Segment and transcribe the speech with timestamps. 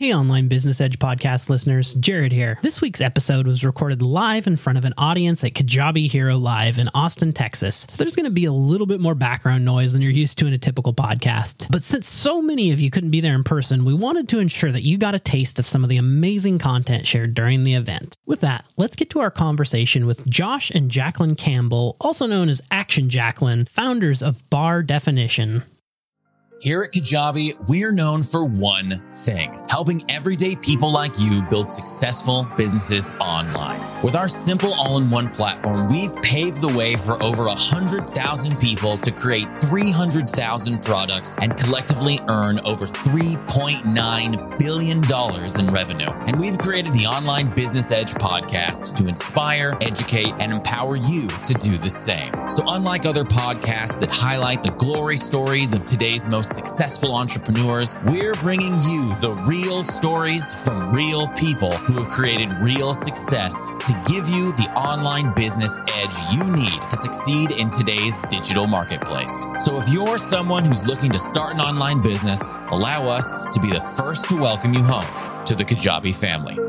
[0.00, 2.56] Hey, Online Business Edge podcast listeners, Jared here.
[2.62, 6.78] This week's episode was recorded live in front of an audience at Kajabi Hero Live
[6.78, 7.84] in Austin, Texas.
[7.88, 10.46] So there's going to be a little bit more background noise than you're used to
[10.46, 11.68] in a typical podcast.
[11.72, 14.70] But since so many of you couldn't be there in person, we wanted to ensure
[14.70, 18.16] that you got a taste of some of the amazing content shared during the event.
[18.24, 22.62] With that, let's get to our conversation with Josh and Jacquelyn Campbell, also known as
[22.70, 25.64] Action Jacquelyn, founders of Barre Definition.
[26.60, 32.48] Here at Kajabi, we're known for one thing helping everyday people like you build successful
[32.56, 33.78] businesses online.
[34.02, 38.98] With our simple all in one platform, we've paved the way for over 100,000 people
[38.98, 46.10] to create 300,000 products and collectively earn over $3.9 billion in revenue.
[46.26, 51.54] And we've created the Online Business Edge podcast to inspire, educate, and empower you to
[51.54, 52.32] do the same.
[52.50, 58.34] So, unlike other podcasts that highlight the glory stories of today's most successful entrepreneurs, we're
[58.34, 64.28] bringing you the real stories from real people who have created real success to give
[64.28, 69.44] you the online business edge you need to succeed in today's digital marketplace.
[69.62, 73.70] So if you're someone who's looking to start an online business, allow us to be
[73.70, 76.67] the first to welcome you home to the Kajabi family.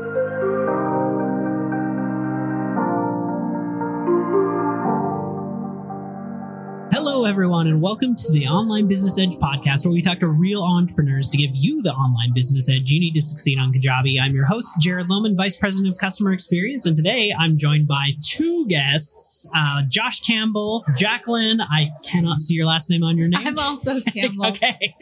[7.20, 10.62] Hello, everyone, and welcome to the Online Business Edge podcast, where we talk to real
[10.62, 14.18] entrepreneurs to give you the online business edge you need to succeed on Kajabi.
[14.18, 18.12] I'm your host, Jared Lohman, Vice President of Customer Experience, and today I'm joined by
[18.22, 21.60] two guests uh, Josh Campbell, Jacquelyn.
[21.60, 23.48] I cannot see your last name on your name.
[23.48, 24.46] I'm also Campbell.
[24.46, 24.94] okay.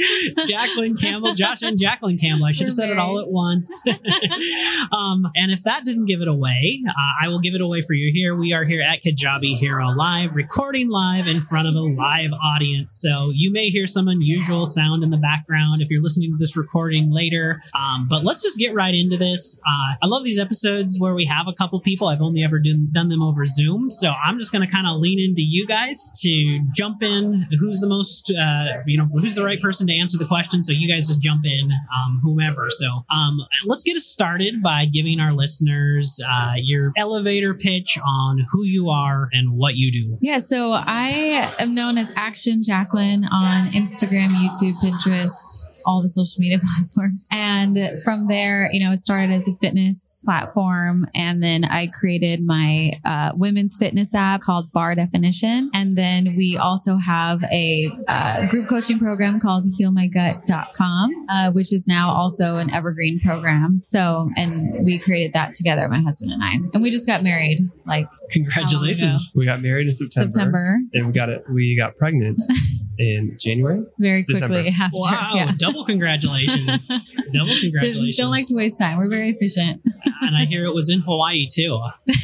[0.48, 2.46] Jacquelyn Campbell, Josh and Jacquelyn Campbell.
[2.46, 3.72] I should have We're said it all at once.
[4.92, 7.94] um, and if that didn't give it away, uh, I will give it away for
[7.94, 8.34] you here.
[8.34, 12.07] We are here at Kajabi Hero Live, recording live in front of a live
[12.42, 13.00] audience.
[13.00, 16.56] So you may hear some unusual sound in the background if you're listening to this
[16.56, 17.62] recording later.
[17.74, 19.60] Um, but let's just get right into this.
[19.66, 22.08] Uh, I love these episodes where we have a couple people.
[22.08, 23.90] I've only ever done, done them over Zoom.
[23.90, 27.46] So I'm just going to kind of lean into you guys to jump in.
[27.58, 30.62] Who's the most, uh, you know, who's the right person to answer the question?
[30.62, 32.68] So you guys just jump in, um, whomever.
[32.70, 38.46] So um, let's get us started by giving our listeners uh, your elevator pitch on
[38.50, 40.18] who you are and what you do.
[40.20, 46.40] Yeah, so I am known as Action Jacquelyn on Instagram, YouTube, Pinterest, all the social
[46.40, 47.26] media platforms.
[47.32, 51.06] And from there, you know, it started as a fitness platform.
[51.14, 55.70] And then I created my uh, women's fitness app called Barre Definition.
[55.72, 61.86] And then we also have a uh, group coaching program called healmygut.com, uh, which is
[61.88, 63.80] now also an evergreen program.
[63.84, 66.54] So, and we created that together, my husband and I.
[66.74, 69.32] And we just got married like Congratulations.
[69.34, 70.78] We got married in September, September.
[70.92, 71.44] and we got it.
[71.50, 72.40] We got pregnant
[72.98, 73.84] in January.
[73.98, 74.62] very It's December.
[74.62, 74.96] quickly after.
[74.98, 75.52] Wow, Yeah.
[75.58, 77.14] double congratulations.
[77.32, 78.16] double congratulations.
[78.16, 78.98] Don't like to waste time.
[78.98, 79.82] We're very efficient.
[80.22, 81.78] and I hear it was in Hawaii too.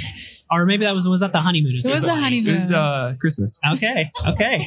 [0.51, 1.75] or maybe that was was that the honeymoon?
[1.75, 2.55] It was the honeymoon.
[2.55, 3.61] It was uh, Christmas.
[3.75, 4.67] Okay, okay.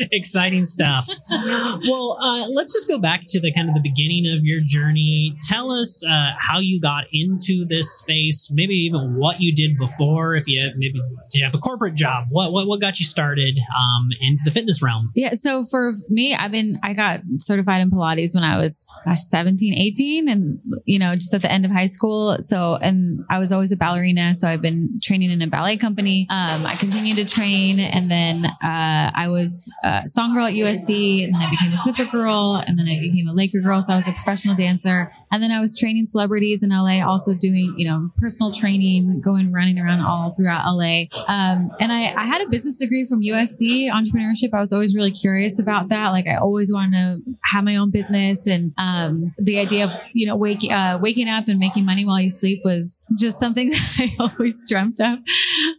[0.12, 1.08] Exciting stuff.
[1.30, 5.36] Well, uh, let's just go back to the kind of the beginning of your journey.
[5.48, 10.34] Tell us uh, how you got into this space, maybe even what you did before.
[10.34, 11.00] If you maybe
[11.32, 14.50] did you have a corporate job, what what, what got you started um, in the
[14.50, 15.10] fitness realm?
[15.14, 15.30] Yeah.
[15.32, 19.74] So for me, I've been, I got certified in Pilates when I was, gosh, 17,
[19.74, 22.38] 18 and, you know, just at the end of high school.
[22.42, 24.34] So, and I was always a ballerina.
[24.34, 26.26] So I've been training in a ballet company.
[26.30, 31.24] Um, I continued to train and then, uh, I was a song girl at USC
[31.24, 33.80] and then I became a Clipper girl and then I became a Laker girl.
[33.82, 35.10] So I was a professional dancer.
[35.32, 39.52] And then I was training celebrities in LA, also doing, you know, personal training, going
[39.52, 41.04] running around all throughout LA.
[41.28, 44.52] Um, and I, I had a business degree from USC, entrepreneurship.
[44.52, 46.08] I was always really curious about that.
[46.08, 50.26] Like I always wanted to have my own business and, um, the idea of, you
[50.26, 53.96] know, waking, uh, waking up and making money while you sleep was just something that
[53.98, 55.18] I always dreamt of.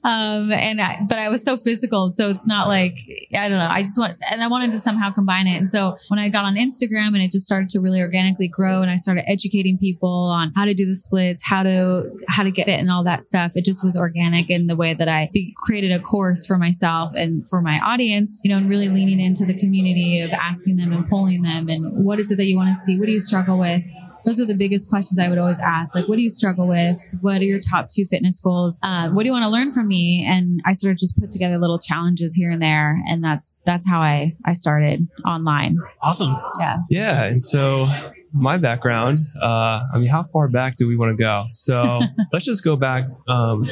[0.03, 2.11] Um, and I, but I was so physical.
[2.11, 2.97] So it's not like,
[3.35, 3.67] I don't know.
[3.69, 5.57] I just want, and I wanted to somehow combine it.
[5.57, 8.81] And so when I got on Instagram and it just started to really organically grow
[8.81, 12.51] and I started educating people on how to do the splits, how to, how to
[12.51, 15.31] get it and all that stuff, it just was organic in the way that I
[15.57, 19.45] created a course for myself and for my audience, you know, and really leaning into
[19.45, 22.69] the community of asking them and polling them and what is it that you want
[22.69, 22.99] to see?
[22.99, 23.83] What do you struggle with?
[24.25, 25.95] Those are the biggest questions I would always ask.
[25.95, 27.17] Like, what do you struggle with?
[27.21, 28.79] What are your top two fitness goals?
[28.83, 30.25] Uh, what do you want to learn from me?
[30.27, 33.87] And I sort of just put together little challenges here and there, and that's that's
[33.87, 35.77] how I I started online.
[36.01, 36.35] Awesome.
[36.59, 36.77] Yeah.
[36.89, 37.89] Yeah, and so
[38.33, 41.47] my background, uh, I mean, how far back do we want to go?
[41.51, 42.01] So
[42.33, 43.03] let's just go back.
[43.27, 43.63] Um,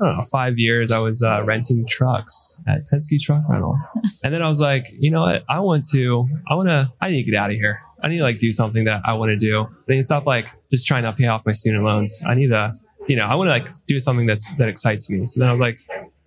[0.00, 0.90] I don't know, five years.
[0.90, 3.78] I was uh, renting trucks at Penske Truck Rental,
[4.24, 5.44] and then I was like, you know what?
[5.48, 6.28] I want to.
[6.48, 6.90] I want to.
[7.00, 7.78] I need to get out of here.
[8.02, 9.62] I need to like do something that I want to do.
[9.62, 12.22] I need to stop like just trying to pay off my student loans.
[12.26, 12.72] I need to,
[13.08, 15.26] you know, I want to like do something that's that excites me.
[15.26, 15.78] So then I was like,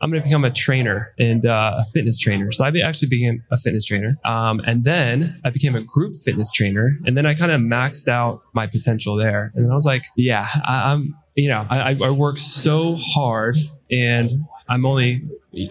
[0.01, 2.51] I'm going to become a trainer and uh, a fitness trainer.
[2.51, 4.15] So I actually became a fitness trainer.
[4.23, 6.97] Um, and then I became a group fitness trainer.
[7.05, 9.51] And then I kind of maxed out my potential there.
[9.55, 13.57] And I was like, yeah, I, I'm, you know, I, I work so hard
[13.91, 14.29] and
[14.67, 15.21] I'm only,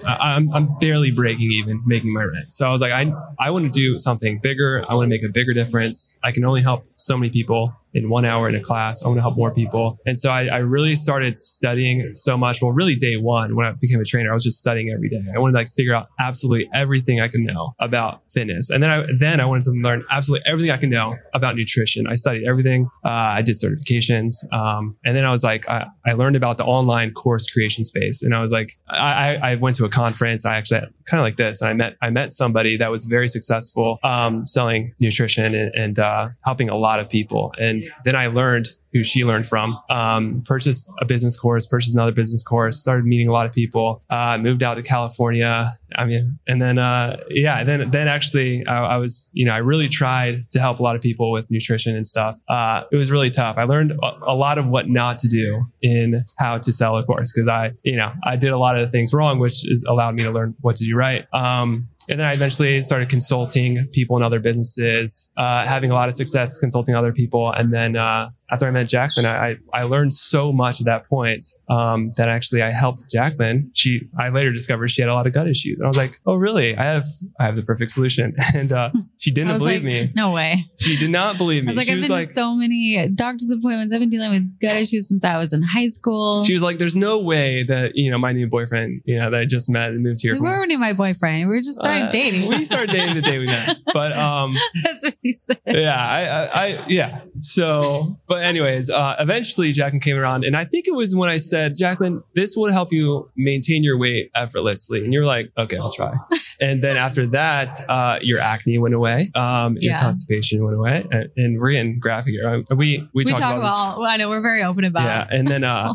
[0.07, 2.53] I'm, I'm barely breaking even making my rent.
[2.53, 4.85] So I was like, I, I want to do something bigger.
[4.89, 6.19] I want to make a bigger difference.
[6.25, 9.03] I can only help so many people in one hour in a class.
[9.03, 9.97] I want to help more people.
[10.05, 12.61] And so I, I really started studying so much.
[12.61, 15.23] Well, really day one when I became a trainer, I was just studying every day.
[15.35, 18.71] I wanted to like figure out absolutely everything I could know about fitness.
[18.71, 22.07] And then I, then I wanted to learn absolutely everything I could know about nutrition.
[22.07, 22.91] I studied everything.
[23.05, 24.33] Uh, I did certifications.
[24.53, 28.23] Um, and then I was like, I, I learned about the online course creation space.
[28.23, 30.45] And I was like, I, I I went to a conference.
[30.45, 31.61] I actually kind of like this.
[31.61, 35.99] And I met, I met somebody that was very successful, um, selling nutrition and, and
[35.99, 37.53] uh, helping a lot of people.
[37.59, 39.77] And then I learned who she learned from.
[39.91, 44.03] Um, purchased a business course, purchased another business course, started meeting a lot of people.
[44.11, 45.71] Uh, moved out to California.
[45.97, 49.59] I mean, and then uh, yeah, then then actually I, I was you know I
[49.59, 52.37] really tried to help a lot of people with nutrition and stuff.
[52.49, 53.59] Uh, it was really tough.
[53.59, 57.33] I learned a, lot of what not to do in how to sell a course
[57.33, 60.15] because I you know I did a lot of the things wrong, which has allowed
[60.15, 61.27] me to learn what to do right.
[61.33, 66.09] Um, and then I eventually started consulting people in other businesses, uh, having a lot
[66.09, 67.51] of success consulting other people.
[67.53, 71.45] And then uh, after I met Jacquelyn, I, I learned so much at that point
[71.69, 73.71] um, that actually I helped Jacquelyn.
[73.75, 76.19] She I later discovered she had a lot of gut issues, and I was like,
[76.27, 76.77] oh really?
[76.77, 77.05] I have
[77.39, 78.35] I have the perfect solution.
[78.55, 80.11] And uh, she didn't believe like, me.
[80.17, 80.65] no way.
[80.81, 81.69] She did not believe I me.
[81.69, 82.29] was like, she I've was been like.
[82.29, 83.93] to so many doctor's appointments.
[83.93, 86.45] I've been dealing with gut issues since I was in high school.
[86.45, 89.41] She was like, "There's no way that you know my new boyfriend, you know, that
[89.41, 91.49] I just met and moved here we weren't even my boyfriend.
[91.49, 92.49] We were just starting Uh, dating.
[92.49, 95.59] We started dating the day we met, but um, That's what he said.
[95.67, 97.21] yeah, I, I, I, yeah.
[97.39, 101.37] So, but anyways, uh, eventually Jacquelyn came around, and I think it was when I
[101.39, 105.93] said, Jacquelyn, this will help you maintain your weight effortlessly, and you're like, okay, I'll
[105.93, 106.13] try.
[106.61, 110.01] and then after that, uh, your acne went away, um, your Yeah.
[110.03, 112.49] constipation went away, and, and we're in graphic here.
[112.71, 113.99] Uh, We we, We talked talk about, about.
[114.01, 115.05] well, I know we're very open about.
[115.05, 115.95] yeah, and then uh,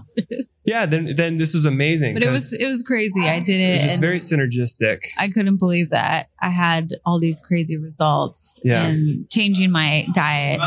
[0.65, 2.13] yeah, then then this was amazing.
[2.15, 3.27] But it was 'cause it was crazy.
[3.27, 3.73] I did it it.
[3.73, 4.99] was just very synergistic.
[5.19, 8.85] I couldn't believe that I had all these crazy results Yeah.
[8.87, 10.59] and changing my diet.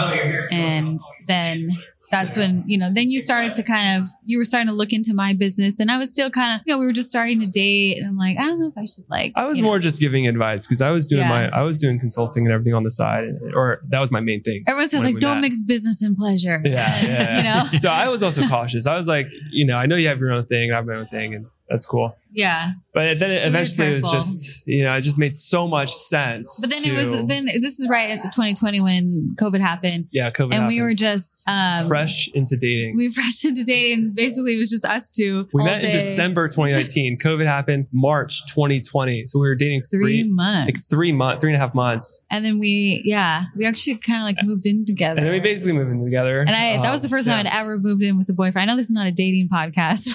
[0.53, 1.71] And then
[2.11, 4.93] that's when, you know, then you started to kind of, you were starting to look
[4.93, 7.41] into my business and I was still kind of, you know, we were just starting
[7.41, 9.65] to date and I'm like, I don't know if I should like, I was you
[9.65, 9.71] know.
[9.71, 11.29] more just giving advice because I was doing Yeah.
[11.29, 14.41] my I was doing consulting and everything on the side, or that was my main
[14.43, 14.63] thing.
[14.69, 15.49] Everyone says like, don't met.
[15.49, 16.63] mix business and pleasure.
[16.65, 16.71] Yeah,
[17.03, 17.37] yeah.
[17.39, 17.79] you know?
[17.79, 18.87] So I was also cautious.
[18.87, 20.87] I was like, you know, I know you have your own thing, and I have
[20.87, 22.15] my own thing, and that's cool.
[22.37, 22.73] Yeah.
[22.95, 26.59] But then it, eventually it was just, you know, it just made so much sense.
[26.63, 30.07] But then it was, then this is right at the 2020 when COVID happened.
[30.13, 32.97] yeah, COVID and we were just, um, fresh into dating.
[32.97, 34.13] we fresh into dating.
[34.15, 35.47] Basically, it was just us two.
[35.53, 35.91] We all met in.
[35.91, 37.19] December 2019.
[37.23, 39.25] COVID happened March 2020.
[39.27, 40.67] So we were dating Three three, months.
[40.75, 44.21] like three months, three and a half months, And then we, yeah, we actually kind
[44.21, 45.19] of like moved in together.
[45.19, 46.41] and then we basically moved in together.
[46.41, 47.37] And I, that Um, was the first yeah.
[47.43, 48.71] time I'd ever moved in with a boyfriend.
[48.71, 50.07] I know this is not a dating podcast,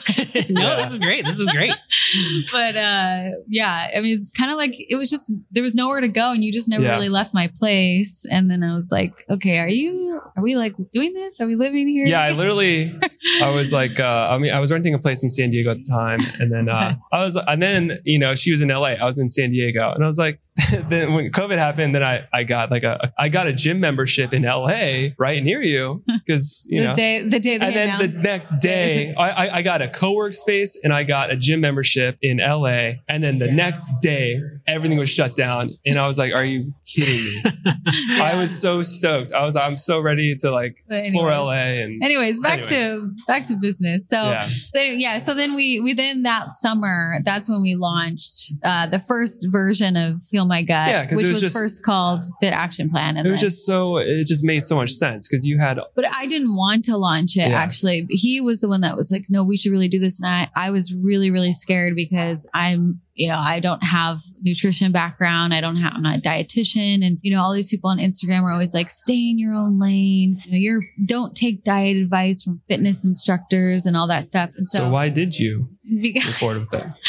[0.50, 0.76] no, Yeah.
[0.78, 1.26] this is great.
[1.26, 1.74] This is great.
[2.52, 6.02] but uh, yeah, I mean, it's kind of like it was just there was nowhere
[6.02, 6.92] to go, and you just never Yeah.
[6.96, 8.26] really left my place.
[8.32, 10.22] And then I was like, okay, are you?
[10.38, 11.40] Are we like doing this?
[11.42, 12.06] Are we living here?
[12.08, 12.92] Yeah, I literally,
[13.42, 15.78] I was like, uh, I mean, I was renting a place in San Diego at
[15.78, 18.96] the time, and then uh, I was, and then you know, she was in LA,
[19.02, 20.40] I was in San Diego, and I was like,
[20.90, 24.34] then when COVID happened, then I, I got like a, I got a gym membership
[24.34, 26.94] in LA right near you because you the know.
[26.94, 30.78] day, the day and then the next day, I, I, I got a co-work space
[30.84, 31.91] and I got a gym membership
[32.22, 32.94] in LA.
[33.08, 35.70] And then the next day, everything was shut down.
[35.86, 37.52] And I was like, "Are you kidding me?"
[38.22, 39.34] I was so stoked.
[39.34, 41.30] I was, I'm so ready to like But explore.
[41.32, 41.52] LA
[41.84, 42.70] and Anyways, back Anyways.
[42.70, 44.08] to back to business.
[44.08, 44.48] So yeah.
[44.74, 48.88] So anyway, yeah, so then we we then that summer, that's when we launched uh,
[48.88, 52.54] the first version of Heal My Gut, Yeah, which was, was just- first called Fit
[52.54, 53.18] Action Plan.
[53.18, 55.80] And It was then- just so it just made so much sense because you had
[55.96, 57.58] but I didn't want to launch it Yeah.
[57.58, 58.06] actually.
[58.10, 60.22] He was the one that was like, no, we should really do this.
[60.22, 64.92] And I, I was really, really scared because I'm, you know, I don't have nutrition
[64.92, 65.54] background.
[65.54, 67.06] I don't have, I'm not a dietitian.
[67.06, 69.80] And, you know, all these people on Instagram are always like, stay in your own
[69.80, 70.38] lane.
[70.46, 74.52] You know, you're, don't take diet advice from fitness instructors and all that stuff.
[74.58, 75.68] And so, so, why did you?
[76.00, 76.40] Because,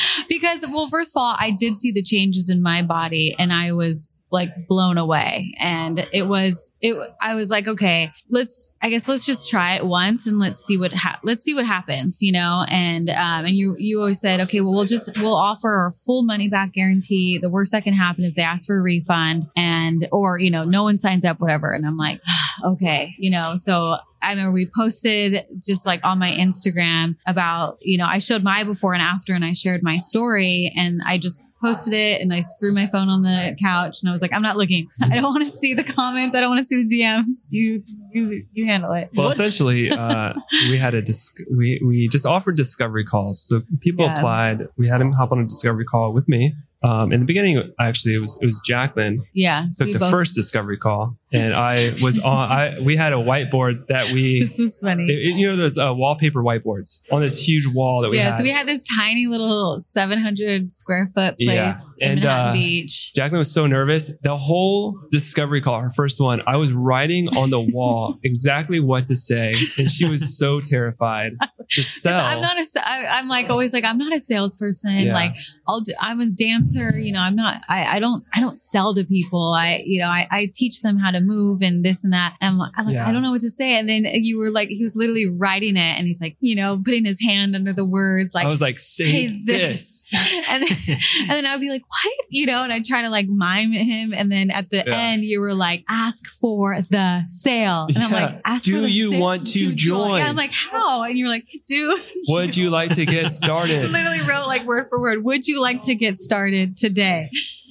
[0.28, 3.72] because well, first of all, I did see the changes in my body, and I
[3.72, 5.54] was like blown away.
[5.58, 6.96] And it was it.
[7.20, 8.70] I was like, okay, let's.
[8.84, 11.66] I guess let's just try it once and let's see what ha- let's see what
[11.66, 12.64] happens, you know.
[12.68, 16.24] And um, and you you always said, okay, well we'll just we'll offer a full
[16.24, 17.38] money back guarantee.
[17.38, 20.64] The worst that can happen is they ask for a refund, and or you know
[20.64, 21.70] no one signs up, whatever.
[21.70, 22.20] And I'm like,
[22.64, 23.54] okay, you know.
[23.54, 28.42] So I remember we posted just like on my Instagram about, you know, I showed
[28.42, 32.32] my before and after and I shared my story and I just posted it and
[32.34, 34.88] I threw my phone on the couch and I was like, I'm not looking.
[35.02, 36.34] I don't want to see the comments.
[36.34, 37.48] I don't want to see the DMs.
[37.50, 39.10] You, you, you handle it.
[39.14, 40.34] Well, essentially, uh,
[40.68, 43.42] we had a dis- we we just offered discovery calls.
[43.46, 44.14] So people Yeah.
[44.18, 44.66] applied.
[44.76, 46.54] We had him hop on a discovery call with me.
[46.84, 49.66] Um, in the beginning, actually, it was it was Jacquelyn Yeah.
[49.76, 52.50] took the both- first discovery call, and I was on.
[52.50, 54.40] I we had a whiteboard that we.
[54.42, 55.04] This was funny.
[55.04, 58.30] it- it- you know those uh, wallpaper whiteboards on this huge wall that we yeah.
[58.30, 58.36] had.
[58.38, 62.06] So we had this tiny little 700 square foot place Yeah.
[62.06, 63.12] in And, Manhattan uh, Beach.
[63.16, 64.18] Jacquelyn was so nervous.
[64.18, 69.06] The whole discovery call, her first one, I was writing on the wall exactly what
[69.06, 71.32] to say, and she was so terrified
[71.74, 72.24] to sell.
[72.24, 74.92] I'm not a, I, I'm like always like, I'm not a salesperson.
[75.06, 75.14] Yeah.
[75.14, 75.34] Like
[75.66, 78.94] I'll do, I'm a dancer, you know, I'm not, I, I don't, I don't sell
[78.94, 79.52] to people.
[79.52, 82.36] I, you know, I, I teach them how to move and this and that.
[82.40, 83.08] And I'm like, I'm like, Yeah.
[83.08, 83.78] I don't know what to say.
[83.78, 86.80] And then you were like, he was literally writing it and he's like, you know,
[86.84, 90.08] putting his hand under the words like, I was like, say "Hey, this.
[90.50, 90.76] and then,
[91.20, 92.26] and then I'd be like, what?
[92.30, 94.12] You know, and I try to like mime him.
[94.12, 94.98] And then at the Yeah.
[94.98, 97.86] end, you were like, ask for the sale.
[97.94, 100.18] And I'm like, ask Do for the you want to join?
[100.18, 101.02] Yeah, I'm like, how?
[101.04, 103.90] And you're like, do Would you like to get started?
[103.92, 107.30] literally wrote like word for word, would you like to get started today?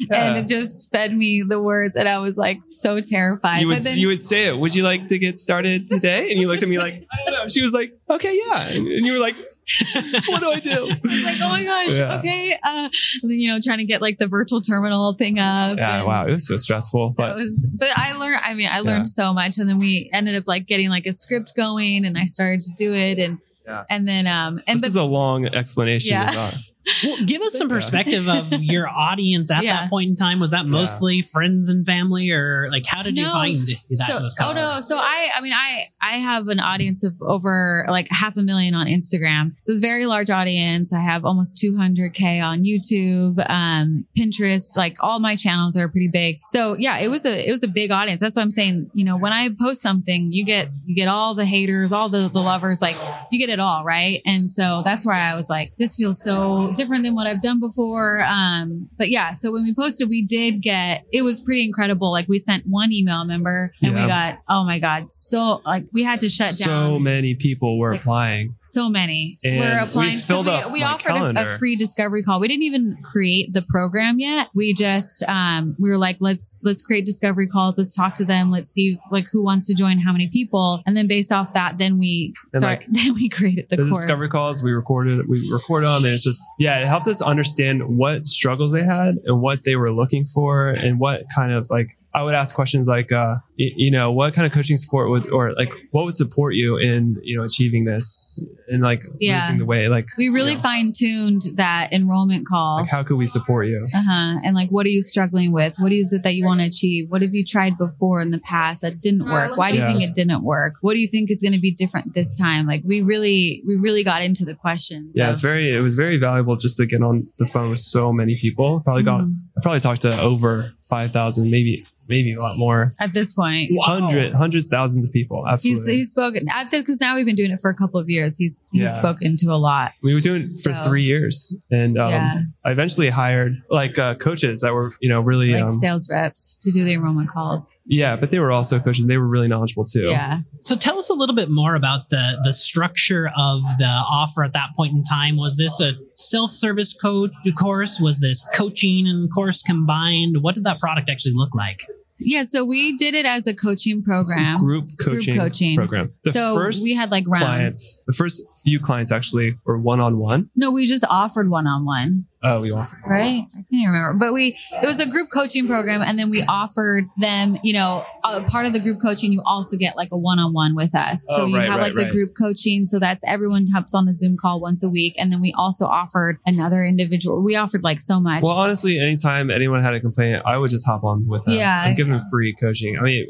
[0.10, 1.96] And it just fed me the words.
[1.96, 3.62] And I was like so terrified.
[3.62, 4.58] You would but then you would say it.
[4.58, 6.32] Would you like to get started today?
[6.32, 7.48] And you looked at me like, I don't know.
[7.48, 8.68] She was like, okay, yeah.
[8.70, 9.36] And, and you were like,
[10.28, 10.86] what do I do?
[10.88, 12.18] Like, oh my gosh, Yeah.
[12.18, 12.58] okay.
[12.64, 12.90] Uh,
[13.24, 15.78] you know, trying to get like the virtual terminal thing up.
[15.78, 17.12] Yeah, wow, it was so stressful.
[17.12, 19.26] But was, but I learned, I mean, I learned Yeah.
[19.26, 19.60] so much.
[19.60, 22.72] And then we ended up like getting like a script going and I started to
[22.76, 23.20] do it.
[23.20, 23.86] And, Yeah.
[23.90, 26.12] and then, um, and this but is a long explanation.
[26.12, 26.52] Yeah.
[26.88, 29.82] Of, Well, give us some perspective of your audience at Yeah.
[29.82, 30.40] that point in time.
[30.40, 33.60] Was that mostly friends and family, or like how did you find
[33.90, 34.90] that so, those oh customers?
[34.90, 34.96] no.
[34.96, 38.74] So I, I mean, I, I have an audience of over like half a million
[38.74, 39.52] on Instagram.
[39.62, 40.92] So it's a very large audience.
[40.94, 46.40] I have almost 200k on YouTube, um, Pinterest, like all my channels are pretty big.
[46.46, 48.20] So yeah, it was a, it was a big audience.
[48.22, 48.90] That's what I'm saying.
[48.94, 52.30] You know, when I post something, you get, you get all the haters, all the,
[52.30, 52.98] the lovers, like
[53.32, 53.84] you get it all.
[53.84, 54.22] Right.
[54.26, 57.60] And so that's why I was like, this feels so different than what I've done
[57.60, 58.24] before.
[58.24, 62.12] Um, but yeah, so when we posted, we did get, it was pretty incredible.
[62.12, 64.02] Like we sent one email member and Yeah.
[64.02, 67.36] we got, oh my God, so like we had to shut so down So many
[67.36, 68.56] people were Like, applying.
[68.64, 69.38] so many.
[69.44, 69.60] And
[69.96, 72.40] We're we filled we, up we offered a, a free discovery call.
[72.40, 74.50] We didn't even create the program yet.
[74.54, 77.78] We just um, we were like, let's let's create discovery calls.
[77.78, 78.52] Let's talk to them.
[78.52, 81.78] Let's see like who wants to join, how many people, and then based off that,
[81.78, 82.64] then we start.
[82.64, 86.24] like, then we created the, The discovery calls we recorded, we record them, and it's
[86.24, 90.26] just yeah, it helped us understand what struggles they had and what they were looking
[90.26, 93.38] for, and what kind of like I would ask questions like, uh,
[93.76, 97.18] you know, what kind of coaching support would, or like, what would support you in,
[97.24, 99.40] you know, achieving this and like Yeah.
[99.42, 99.90] losing the weight?
[99.90, 102.78] Like, We really you know, fine tuned that enrollment call.
[102.82, 103.86] like, how could we support you?
[103.94, 104.40] Uh huh.
[104.44, 105.76] And like, what are you struggling with?
[105.80, 107.10] What is it that you want to achieve?
[107.10, 109.58] What have you tried before in the past that didn't work?
[109.58, 109.92] Why do you Yeah.
[109.92, 110.76] think it didn't work?
[110.82, 112.66] What do you think is going to be different this time?
[112.66, 115.14] Like, we really, we really got into the questions.
[115.16, 117.80] Yeah, of- it's very, it was very valuable just to get on the phone with
[117.80, 118.82] so many people.
[118.82, 119.34] Probably got, Mhm.
[119.58, 122.94] I probably talked to over 5,000, maybe, maybe a lot more.
[123.00, 123.51] at this point.
[123.72, 123.84] Wow.
[123.84, 125.48] Hundred, hundreds, thousands of people.
[125.48, 125.80] Absolutely.
[125.80, 128.38] he's he's spoken at because now we've been doing it for a couple of years.
[128.38, 128.88] He's he's Yeah.
[128.98, 129.92] spoken to a lot.
[130.04, 132.42] we were doing it for So- three years, and um, Yeah.
[132.66, 136.58] I eventually hired like uh, coaches that were, you know, really, Like um, sales reps
[136.62, 137.76] to do the enrollment calls.
[137.86, 139.06] yeah, but they were also coaches.
[139.08, 140.08] They were really knowledgeable too.
[140.10, 140.40] Yeah.
[140.62, 144.54] So tell us a little bit more about the the structure of the offer at
[144.54, 145.38] that point in time.
[145.38, 148.00] Was this a self-service coach course?
[148.00, 150.38] Was this coaching and course combined?
[150.42, 151.82] What did that product actually look like?
[152.24, 152.44] Yeah.
[152.44, 154.60] So we did it as a coaching It's a program.
[154.60, 155.76] group coaching, coaching.
[155.78, 156.10] program.
[156.24, 157.44] The so first we had like rounds.
[157.46, 160.48] clients, the first few clients actually were one on one.
[160.56, 162.26] No, we just offered one on one.
[162.44, 163.00] Oh, we offered.
[163.08, 163.46] right?
[163.56, 167.06] I can't remember, but we it was a group coaching program, and then we offered
[167.18, 169.32] them, you know, a part of the group coaching.
[169.32, 171.80] You also get like a one on one with us, so Oh, you right, have
[171.80, 172.84] right, like the group coaching.
[172.86, 175.86] So that's everyone hops on the Zoom call once a week, and then we also
[175.86, 177.44] offered another individual.
[177.44, 178.42] We offered like so much.
[178.44, 181.88] Well, honestly, anytime anyone had a complaint, I would just hop on with them Yeah.
[181.88, 182.98] and give them free coaching.
[182.98, 183.28] I mean,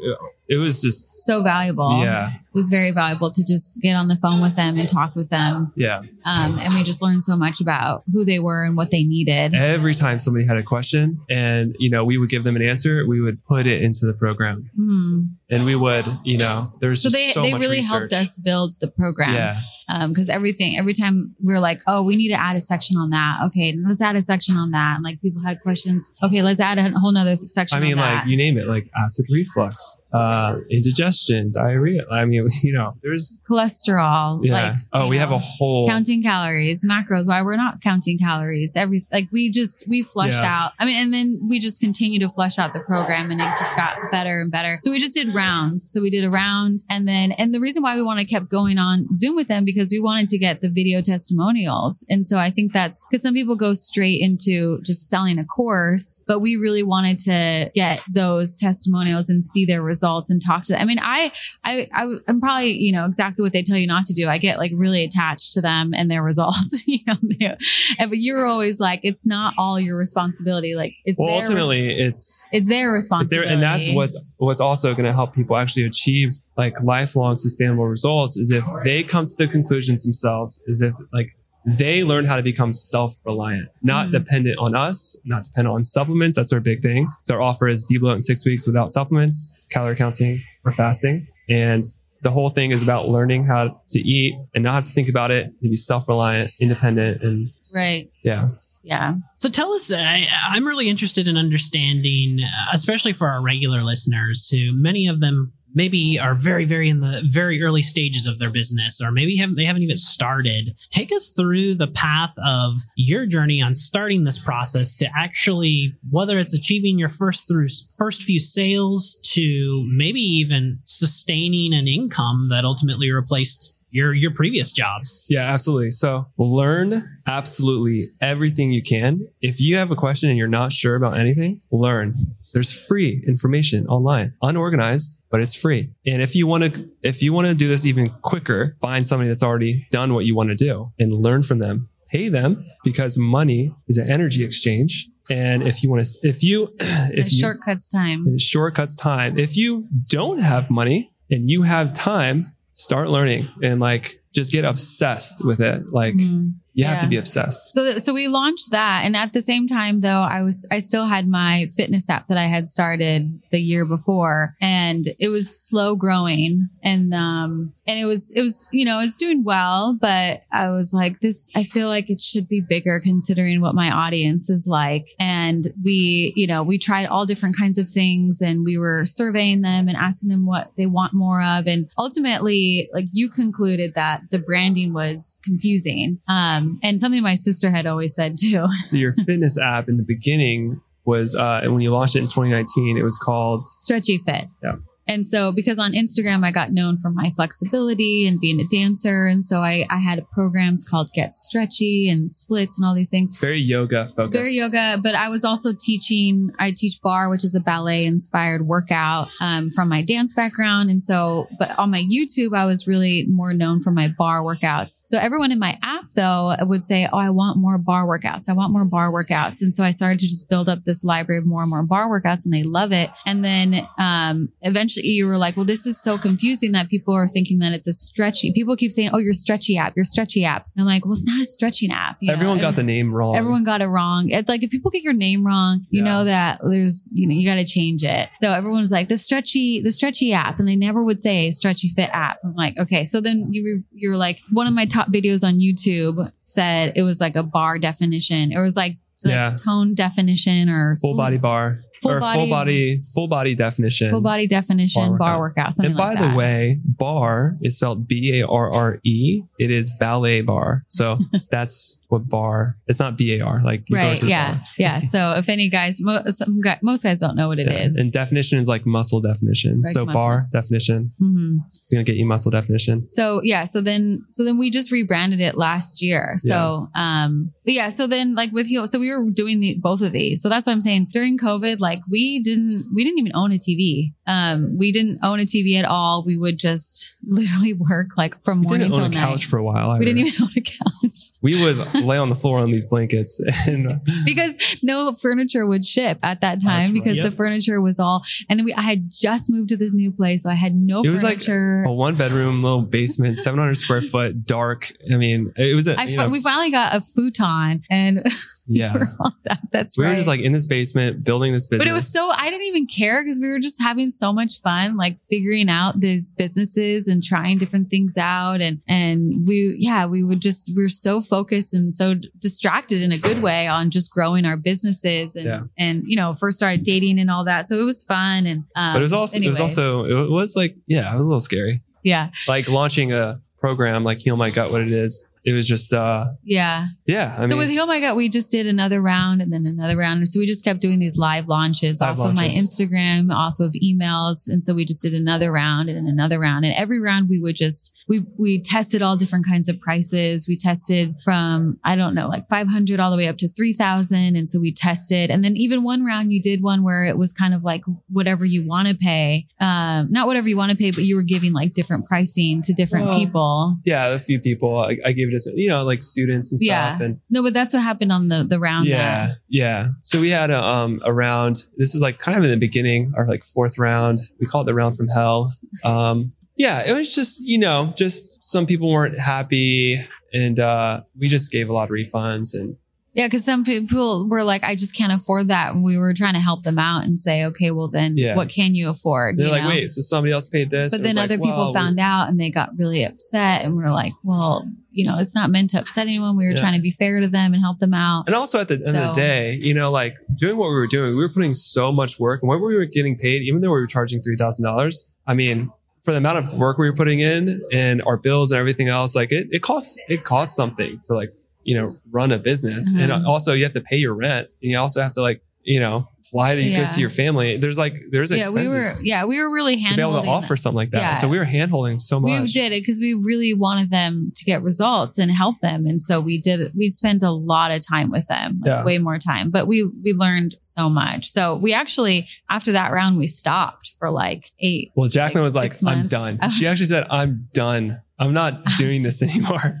[0.48, 2.00] it was just So valuable.
[2.02, 5.14] yeah, It was very valuable to just get on the phone with them and talk
[5.14, 5.72] with them.
[5.76, 6.00] yeah.
[6.24, 9.54] Um, and we just learned so much about who they were and what they needed.
[9.54, 13.06] Every time somebody had a question, and you know, we would give them an answer,
[13.06, 15.30] we would put it into the program, Mhm.
[15.50, 18.12] and we would, you know, there's So just they, so they really research.
[18.12, 19.34] helped us build the program.
[19.34, 19.60] Yeah,
[20.08, 23.10] because everything every time we were like oh we need to add a section on
[23.10, 23.38] that.
[23.46, 24.96] Okay let's add a section on that.
[24.96, 26.10] And like people had questions.
[26.22, 29.26] Okay let's add a whole nother section I mean, like you name it, like acid
[29.30, 32.04] reflux, uh, indigestion, diarrhea.
[32.10, 34.52] I mean, you know, there's cholesterol yeah.
[34.52, 39.06] like oh, we have a whole counting calories macros why we're not counting calories every
[39.12, 40.64] like we just we flushed Yeah.
[40.64, 40.72] out.
[40.78, 43.76] I mean and then we just continue to flush out the program and it just
[43.76, 44.78] got better and better.
[44.82, 45.90] So we just did rounds.
[45.90, 48.48] So we did a round and then and the reason why we want to kept
[48.48, 52.38] going on zoom with them because we wanted to get the video testimonials and so
[52.38, 56.56] i think that's because some people go straight into just selling a course but we
[56.56, 60.84] really wanted to get those testimonials and see their results and talk to them i
[60.84, 61.32] mean i
[61.64, 64.28] I, I I'm probably you know exactly what they tell you not to do.
[64.28, 66.86] I get like really attached to them and their results.
[66.86, 67.56] you know, they-
[67.98, 70.74] and, but you're always like it's not all your responsibility.
[70.74, 73.52] Like it's well, their res- ultimately, it's it's their it's there, responsibility.
[73.52, 78.36] and that's what's what's also going to help people actually achieve like lifelong sustainable results
[78.36, 81.30] is if they come to the conclusions themselves, is if like
[81.64, 84.12] they learn how to become self-reliant, not Mhm.
[84.12, 86.34] dependent on us, not dependent on supplements.
[86.36, 87.08] That's our big thing.
[87.22, 91.26] So our offer is debloat in six weeks without supplements, calorie counting, or fasting.
[91.48, 91.82] And
[92.22, 95.30] the whole thing is about learning how to eat and not have to think about
[95.30, 98.08] it, and be self-reliant, independent, and right.
[98.24, 98.42] yeah.
[98.84, 99.14] Yeah.
[99.36, 104.48] So tell us, I, I'm really interested in understanding, uh, especially for our regular listeners
[104.48, 108.50] who many of them maybe are very, very in the very early stages of their
[108.50, 110.78] business, or maybe haven't, they haven't even started.
[110.90, 116.38] Take us through the path of your journey on starting this process to actually, whether
[116.38, 122.64] it's achieving your first through first few sales to maybe even sustaining an income that
[122.64, 125.26] ultimately replaced your your previous jobs.
[125.30, 125.92] Yeah, absolutely.
[125.92, 129.20] So learn absolutely everything you can.
[129.40, 132.14] If you have a question and you're not sure about anything, learn.
[132.52, 135.90] There's free information online, unorganized, but it's free.
[136.06, 139.28] And if you want to, if you want to do this even quicker, find somebody
[139.28, 141.78] that's already done what you want to do and learn from them.
[142.10, 145.08] Pay them because money is an energy exchange.
[145.30, 148.24] And if you want to, if you, if It you, shortcuts time.
[148.26, 149.38] it shortcuts time.
[149.38, 152.40] If you don't have money and you have time,
[152.72, 155.92] start learning and like just get obsessed with it.
[155.92, 156.52] Like Mhm.
[156.74, 157.74] you have to be obsessed.
[157.74, 161.06] So, so we launched that, and at the same time, though, I was I still
[161.06, 165.94] had my fitness app that I had started the year before, and it was slow
[165.96, 170.42] growing, and um, and it was it was you know it was doing well, but
[170.50, 171.50] I was like this.
[171.54, 176.32] I feel like it should be bigger considering what my audience is like, and we
[176.36, 179.96] you know we tried all different kinds of things, and we were surveying them and
[179.96, 184.92] asking them what they want more of, and ultimately, like you concluded that the branding
[184.92, 186.18] was confusing.
[186.28, 188.66] Um, and something my sister had always said too.
[188.82, 192.96] So your fitness app in the beginning was, uh, when you launched it in 2019,
[192.96, 194.44] it was called, Stretchy Fit.
[194.62, 194.74] Yeah.
[195.06, 199.26] And so because on Instagram I got known for my flexibility and being a dancer.
[199.26, 203.36] And so I, I had programs called Get Stretchy and splits and all these things.
[203.38, 204.32] very yoga focused.
[204.32, 206.50] Very yoga, but I was also teaching.
[206.58, 211.02] I teach barre, which is a ballet inspired workout um, from my dance background, and
[211.02, 211.48] so.
[211.58, 215.02] But on my YouTube, I was really more known for my barre workouts.
[215.06, 218.48] So everyone in my app, though, would say, "Oh, I want more barre workouts.
[218.48, 221.38] I want more barre workouts." And so I started to just build up this library
[221.38, 223.10] of more and more barre workouts, and they love it.
[223.26, 227.26] And then um, eventually, you were like, "Well, this is so confusing that people are
[227.28, 230.66] thinking that it's a stretchy." People keep saying, "Oh, your stretchy app, your stretchy app."
[230.76, 232.34] And I'm like, "Well, it's not a stretching app." you know?
[232.34, 233.36] Everyone got the name wrong.
[233.36, 234.30] Everyone got it wrong.
[234.30, 236.10] It's like if people get your name wrong, you Yeah.
[236.10, 238.28] know that there's, you know, you got to change it.
[238.40, 241.88] So everyone was like the stretchy, the stretchy app, and they never would say stretchy
[241.88, 242.38] fit app.
[242.44, 243.04] I'm like, okay.
[243.04, 246.92] So then you were, you were like, one of my top videos on YouTube said
[246.96, 248.52] it was like a barre definition.
[248.52, 249.56] It was like the Yeah.
[249.64, 254.10] tone definition or full body barre Full or body- full body, full body definition.
[254.10, 255.40] full body definition Barre barre workout.
[255.40, 255.74] workout.
[255.74, 256.36] something and by like the that.
[256.36, 259.42] way, barre is spelled B A R R E.
[259.58, 260.84] It is ballet barre.
[260.88, 261.18] So
[261.50, 262.76] that's what bar.
[262.88, 263.62] It's not B A R.
[263.62, 264.22] Like you go right?
[264.22, 264.62] Yeah, bar.
[264.78, 264.98] yeah.
[265.00, 267.84] So if any guys, mo- some guy, most guys don't know what it Yeah.
[267.84, 267.96] is.
[267.96, 269.82] And definition is like muscle definition.
[269.82, 270.20] Like so muscle.
[270.20, 271.08] barre definition.
[271.22, 271.58] Mhm.
[271.66, 273.06] It's gonna get you muscle definition.
[273.06, 277.74] so yeah so then so then we just rebranded it last year so um but
[277.74, 280.48] yeah so then like with you so we were doing the both of these so
[280.48, 284.12] that's what i'm saying during covid like we didn't we didn't even own a tv
[284.26, 288.60] um we didn't own a tv at all we would just literally work like from
[288.60, 289.98] We morning didn't till own a night couch for a while.
[289.98, 293.40] we didn't even own a couch we would lay on the floor on these blankets
[293.68, 296.92] and because no furniture would ship at that time right.
[296.94, 297.24] because Yep.
[297.24, 300.50] the furniture was all and we I had just moved to this new place so
[300.50, 301.84] I had no It was like furniture.
[301.86, 304.90] a one bedroom little basement, 700 square foot, dark.
[305.12, 308.22] I mean, it was a, I you know, we finally got a futon and
[308.66, 308.94] yeah.
[308.94, 309.08] we're
[309.44, 310.10] that, that's We right.
[310.10, 311.81] were just like in this basement building this business.
[311.82, 314.60] But it was so I didn't even care because we were just having so much
[314.60, 320.06] fun, like figuring out these businesses and trying different things out, and and we yeah
[320.06, 323.90] we would just we were so focused and so distracted in a good way on
[323.90, 325.62] just growing our businesses and Yeah.
[325.78, 328.94] and you know first started dating and all that, so it was fun and um,
[328.94, 331.40] but it was also, it was also, it was like, yeah, it was a little
[331.40, 331.80] scary.
[332.02, 335.30] yeah Like launching a program like Heal My Gut, what it is.
[335.44, 336.86] It was just, uh, yeah.
[337.12, 337.34] Yeah.
[337.38, 339.96] I so mean, with Oh My Gut, we just did another round and then another
[339.96, 340.18] round.
[340.18, 342.48] And so we just kept doing these live launches Live off of my.
[342.48, 344.48] Instagram, off of emails.
[344.48, 346.64] And so we just did another round and then another round.
[346.64, 350.46] And every round we would just, we, we tested all different kinds of prices.
[350.48, 354.36] We tested from, I don't know, like 500 all the way up to 3000.
[354.36, 355.30] And so we tested.
[355.30, 358.44] And then even one round you did one where it was kind of like whatever
[358.44, 359.46] you want to pay.
[359.60, 362.72] Um, not whatever you want to pay, but you were giving like different pricing to
[362.72, 363.76] different Well, people.
[363.84, 366.96] yeah, a few people, I, I gave it to, you know, like students and Yeah.
[367.02, 368.86] And No, but that's what happened on the, the round.
[368.86, 369.88] yeah, yeah.
[370.02, 371.64] So we had a, um, a round.
[371.76, 374.18] This is like kind of in the beginning, our like fourth round.
[374.40, 375.52] We called it the round from hell.
[375.84, 379.98] Um, yeah, it was just, you know, just some people weren't happy
[380.34, 382.76] and, uh, we just gave a lot of refunds and
[383.14, 385.74] Yeah, because some people were like, I just can't afford that.
[385.74, 388.34] And we were trying to help them out and say, okay, well, then Yeah.
[388.36, 389.36] what can you afford?
[389.36, 389.68] they're you like, know?
[389.68, 390.92] wait, so somebody else paid this?
[390.92, 393.64] But then like, other people well, we- found out and they got really upset.
[393.66, 396.38] And we are like, well, you know, it's not meant to upset anyone.
[396.38, 396.60] We were Yeah.
[396.60, 398.26] trying to be fair to them and help them out.
[398.28, 400.86] And also at the end of the day, you know, like doing what we were
[400.86, 403.68] doing, we were putting so much work and what we were getting paid, even though
[403.68, 405.10] we were charging $3,000.
[405.26, 405.70] I mean,
[406.00, 409.14] for the amount of work we were putting in and our bills and everything else,
[409.14, 411.32] like it, it costs, it costs something to like,
[411.64, 412.92] you know, run a business.
[412.92, 413.00] Mhm.
[413.12, 415.78] And also you have to pay your rent and you also have to like, you
[415.78, 416.84] know, fly to go Yeah.
[416.86, 417.56] see your family.
[417.56, 420.56] There's like, there's Yeah, we were, yeah, we were really to be able to offer
[420.56, 420.98] something like that.
[420.98, 421.14] Yeah.
[421.14, 422.30] So we were hand holding so much.
[422.40, 426.00] We did it because we really wanted them to get results and help them, and
[426.00, 426.72] so we did.
[426.76, 428.84] We spent a lot of time with them, like Yeah.
[428.84, 429.50] way more time.
[429.50, 431.28] But we we learned so much.
[431.30, 434.90] So we actually after that round we stopped for like eight.
[434.96, 436.10] Well, Jacquelyn like was like, I'm months.
[436.10, 436.38] done.
[436.50, 438.00] She actually said, I'm done.
[438.18, 439.80] I'm not doing this anymore.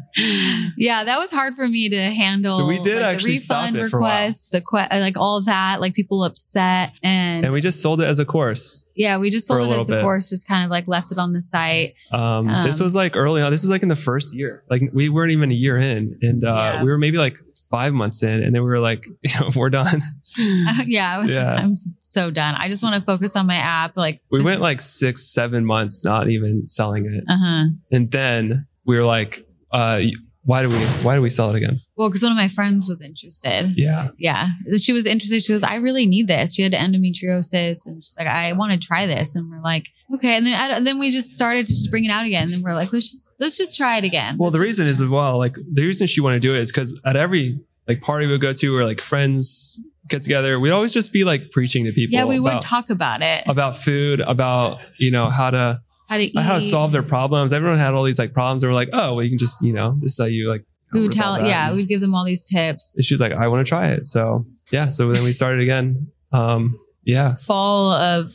[0.76, 2.58] Yeah, that was hard for me to handle.
[2.58, 4.10] So we did like, actually refund it for a while.
[4.26, 8.06] requests, the que- like all that, like people upset, and, And we just sold it
[8.06, 8.88] as a course.
[8.94, 10.02] yeah, we just sold it as a bit.
[10.02, 11.92] course, just kind of like left it on the site.
[12.12, 13.50] Um, this Um, was like early on.
[13.50, 14.64] This was like in the first year.
[14.70, 16.82] Like we weren't even a year in, and uh, Yeah.
[16.82, 17.38] we were maybe like
[17.70, 19.06] five months in, and then we were like,
[19.56, 20.00] we're done.
[20.86, 21.30] yeah, I was.
[21.30, 21.54] Yeah.
[21.54, 22.54] I'm so done.
[22.54, 23.96] I just want to focus on my app.
[23.96, 27.64] Like We went like six, seven months not even selling it, Uh huh.
[27.92, 30.00] and then we were like, uh,
[30.44, 31.76] why do we why do we sell it again?
[31.96, 33.74] Well, because one of my friends was interested.
[33.76, 34.48] Yeah, Yeah,
[34.80, 35.42] she was interested.
[35.42, 38.78] She goes, "I really need this." She had endometriosis, and she's like, "I want to
[38.78, 41.90] try this." And we're like, "Okay." And then I, then we just started to just
[41.90, 42.44] bring it out again.
[42.44, 44.78] And then we're like, "Let's just let's just try it again." Well, the Let's just-
[44.80, 47.16] reason is as well, like the reason she wanted to do it is because at
[47.16, 51.12] every like party we would go to or like friends get together, we'd always just
[51.12, 52.14] be like preaching to people.
[52.18, 53.44] yeah, we would talk about it.
[53.46, 55.80] about food, about you know how to
[56.12, 56.38] How to eat?
[56.38, 57.52] how to solve their problems.
[57.54, 58.60] Everyone had all these like problems.
[58.62, 60.64] They were like, oh, well, you can just you know this is how you like.
[60.92, 61.46] We would tell, that.
[61.46, 62.98] yeah, And we'd give them all these tips.
[63.02, 64.04] she was like, I want to try it.
[64.04, 66.08] So yeah, so then we started again.
[66.32, 68.26] Um, yeah, Fall of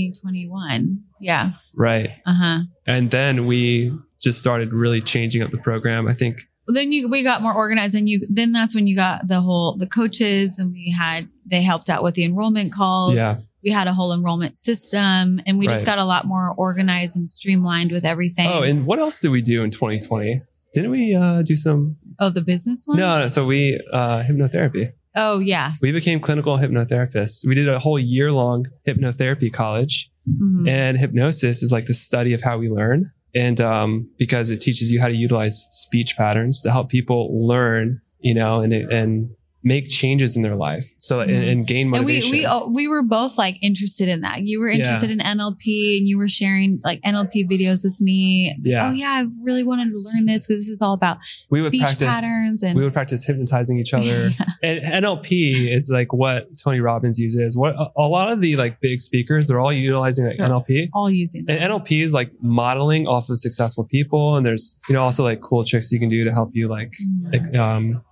[0.00, 1.02] 2021.
[1.20, 1.52] Yeah.
[1.74, 2.10] right.
[2.26, 2.58] Uh huh.
[2.86, 6.06] And then we just started really changing up the program.
[6.08, 8.94] I think Well, then you we got more organized, and you then that's when you
[8.96, 13.14] got the whole the coaches, and we had they helped out with the enrollment calls.
[13.14, 17.16] yeah, we had a whole enrollment system and we just got a lot more organized
[17.16, 18.48] and streamlined with everything.
[18.48, 20.40] Oh, and what else did we do in 2020?
[20.72, 21.96] Didn't we uh, do some?
[22.20, 22.96] oh, the business one?
[22.96, 23.26] No, no.
[23.28, 24.92] So we uh, hypnotherapy.
[25.16, 25.72] Oh, yeah.
[25.80, 27.44] We became clinical hypnotherapists.
[27.44, 30.68] We did a whole year long hypnotherapy college, Mhm.
[30.68, 33.10] and hypnosis is like the study of how we learn.
[33.34, 38.00] And um, because it teaches you how to utilize speech patterns to help people learn,
[38.20, 39.30] you know, and and
[39.74, 41.48] make changes in their life, so and, Mhm.
[41.52, 44.42] and gain And we we oh, we were both like interested in that.
[44.44, 44.76] You were Yeah.
[44.78, 48.54] interested in NLP, and you were sharing like NLP videos with me.
[48.62, 48.88] Yeah.
[48.88, 51.18] Oh yeah, I've really wanted to learn this because this is all about
[51.50, 52.14] we would speech practice.
[52.20, 54.30] patterns and We would practice hypnotizing each other.
[54.62, 57.56] And NLP is like what Tony Robbins uses.
[57.56, 60.46] What a, a lot of the like big speakers, they're all utilizing like Sure.
[60.46, 60.88] NLP.
[60.94, 61.44] all using.
[61.48, 61.58] And.
[61.60, 64.36] NLP is like modeling off of successful people.
[64.36, 66.92] And there's, you know, also like cool tricks you can do to help you like,
[66.92, 67.32] Mhm.
[67.32, 68.02] like, um,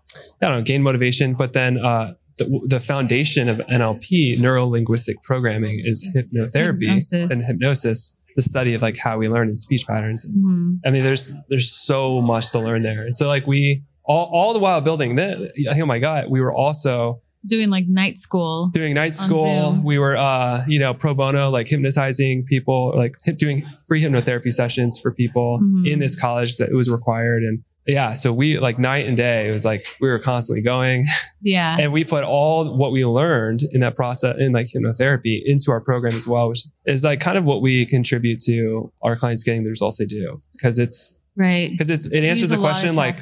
[0.43, 1.35] I don't know, gain motivation.
[1.35, 7.31] But then, uh, the, the foundation of NLP, neuro linguistic programming, is hypnotherapy hypnosis.
[7.31, 10.29] and hypnosis, the study of like how we learn in speech patterns.
[10.29, 10.81] Mhm.
[10.85, 14.53] I mean, there's there's so much to learn there, and so like we all, all
[14.53, 15.51] the while building this,
[15.81, 18.69] oh my God, we were also doing like night school.
[18.73, 19.79] doing night school.
[19.85, 24.53] We were, uh, you know, pro bono, like hypnotizing people, like hip, doing free hypnotherapy
[24.53, 25.87] sessions for people Mhm.
[25.89, 27.43] in this college that it was required.
[27.45, 31.05] And yeah, so we like night and day, it was like we were constantly going
[31.43, 31.77] Yeah.
[31.79, 35.81] and we put all what we learned in that process in like hypnotherapy into our
[35.83, 39.65] program as well, which is like kind of what we contribute to our clients getting
[39.65, 41.71] the results they do because it's, right.
[41.73, 43.19] because it's, it answers the a lot of question like,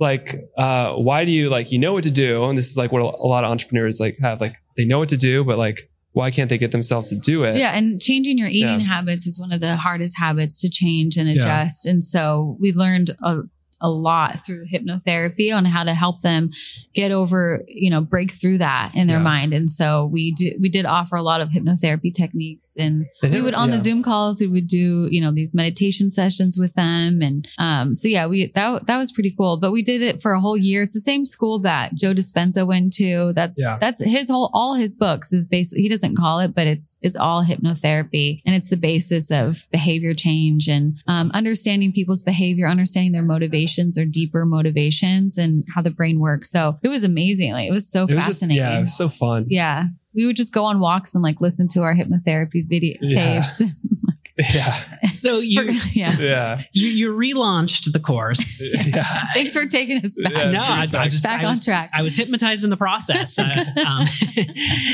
[0.00, 2.90] like uh why do you like you know what to do and this is like
[2.90, 5.78] what a lot of entrepreneurs like have like they know what to do but like
[6.12, 8.86] why can't they get themselves to do it Yeah, and changing your eating Yeah.
[8.86, 11.86] habits is one of the hardest habits to change and adjust.
[11.86, 13.42] And so we learned a,
[13.80, 16.50] a lot through hypnotherapy on how to help them
[16.94, 19.22] get over, you know, break through that in their Yeah.
[19.22, 19.54] mind.
[19.54, 23.54] And so we do, we did offer a lot of hypnotherapy techniques and we would
[23.54, 23.76] on yeah.
[23.76, 27.22] the Zoom calls, we would do, you know, these meditation sessions with them.
[27.22, 30.32] And, um, so yeah, we, that, that was pretty cool, but we did it for
[30.32, 30.82] a whole year.
[30.82, 33.32] It's the same school that Joe Dispenza went to.
[33.32, 33.78] That's, Yeah.
[33.80, 37.16] that's his whole, all his books is basically, he doesn't call it, but it's, it's
[37.16, 43.12] all hypnotherapy and it's the basis of behavior change and, um, understanding people's behavior, understanding
[43.12, 43.22] their
[43.70, 46.50] motivations, their deeper motivations and how the brain works.
[46.50, 47.52] So it was amazing.
[47.52, 48.56] Like, it was so it was just fascinating.
[48.64, 49.86] yeah it was so fun Yeah.
[50.14, 53.42] We would just go on walks and like listen to our hypnotherapy video Yeah.
[53.42, 53.62] tapes.
[54.52, 56.16] yeah So you yeah.
[56.18, 58.62] yeah you, you relaunched the course.
[58.86, 59.02] yeah
[59.34, 60.32] Thanks for taking us back.
[60.32, 61.90] Yeah, no, I, I just back I on track.
[61.92, 63.38] I was hypnotized in the process.
[63.38, 63.44] Uh,
[63.86, 64.06] um,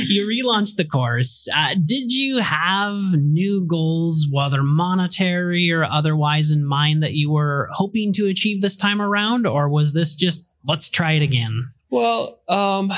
[0.06, 1.48] you relaunched the course.
[1.54, 7.68] Uh, did you have new goals, whether monetary or otherwise, in mind that you were
[7.72, 11.70] hoping to achieve this time around, or was this just let's try it again?
[11.90, 12.90] well um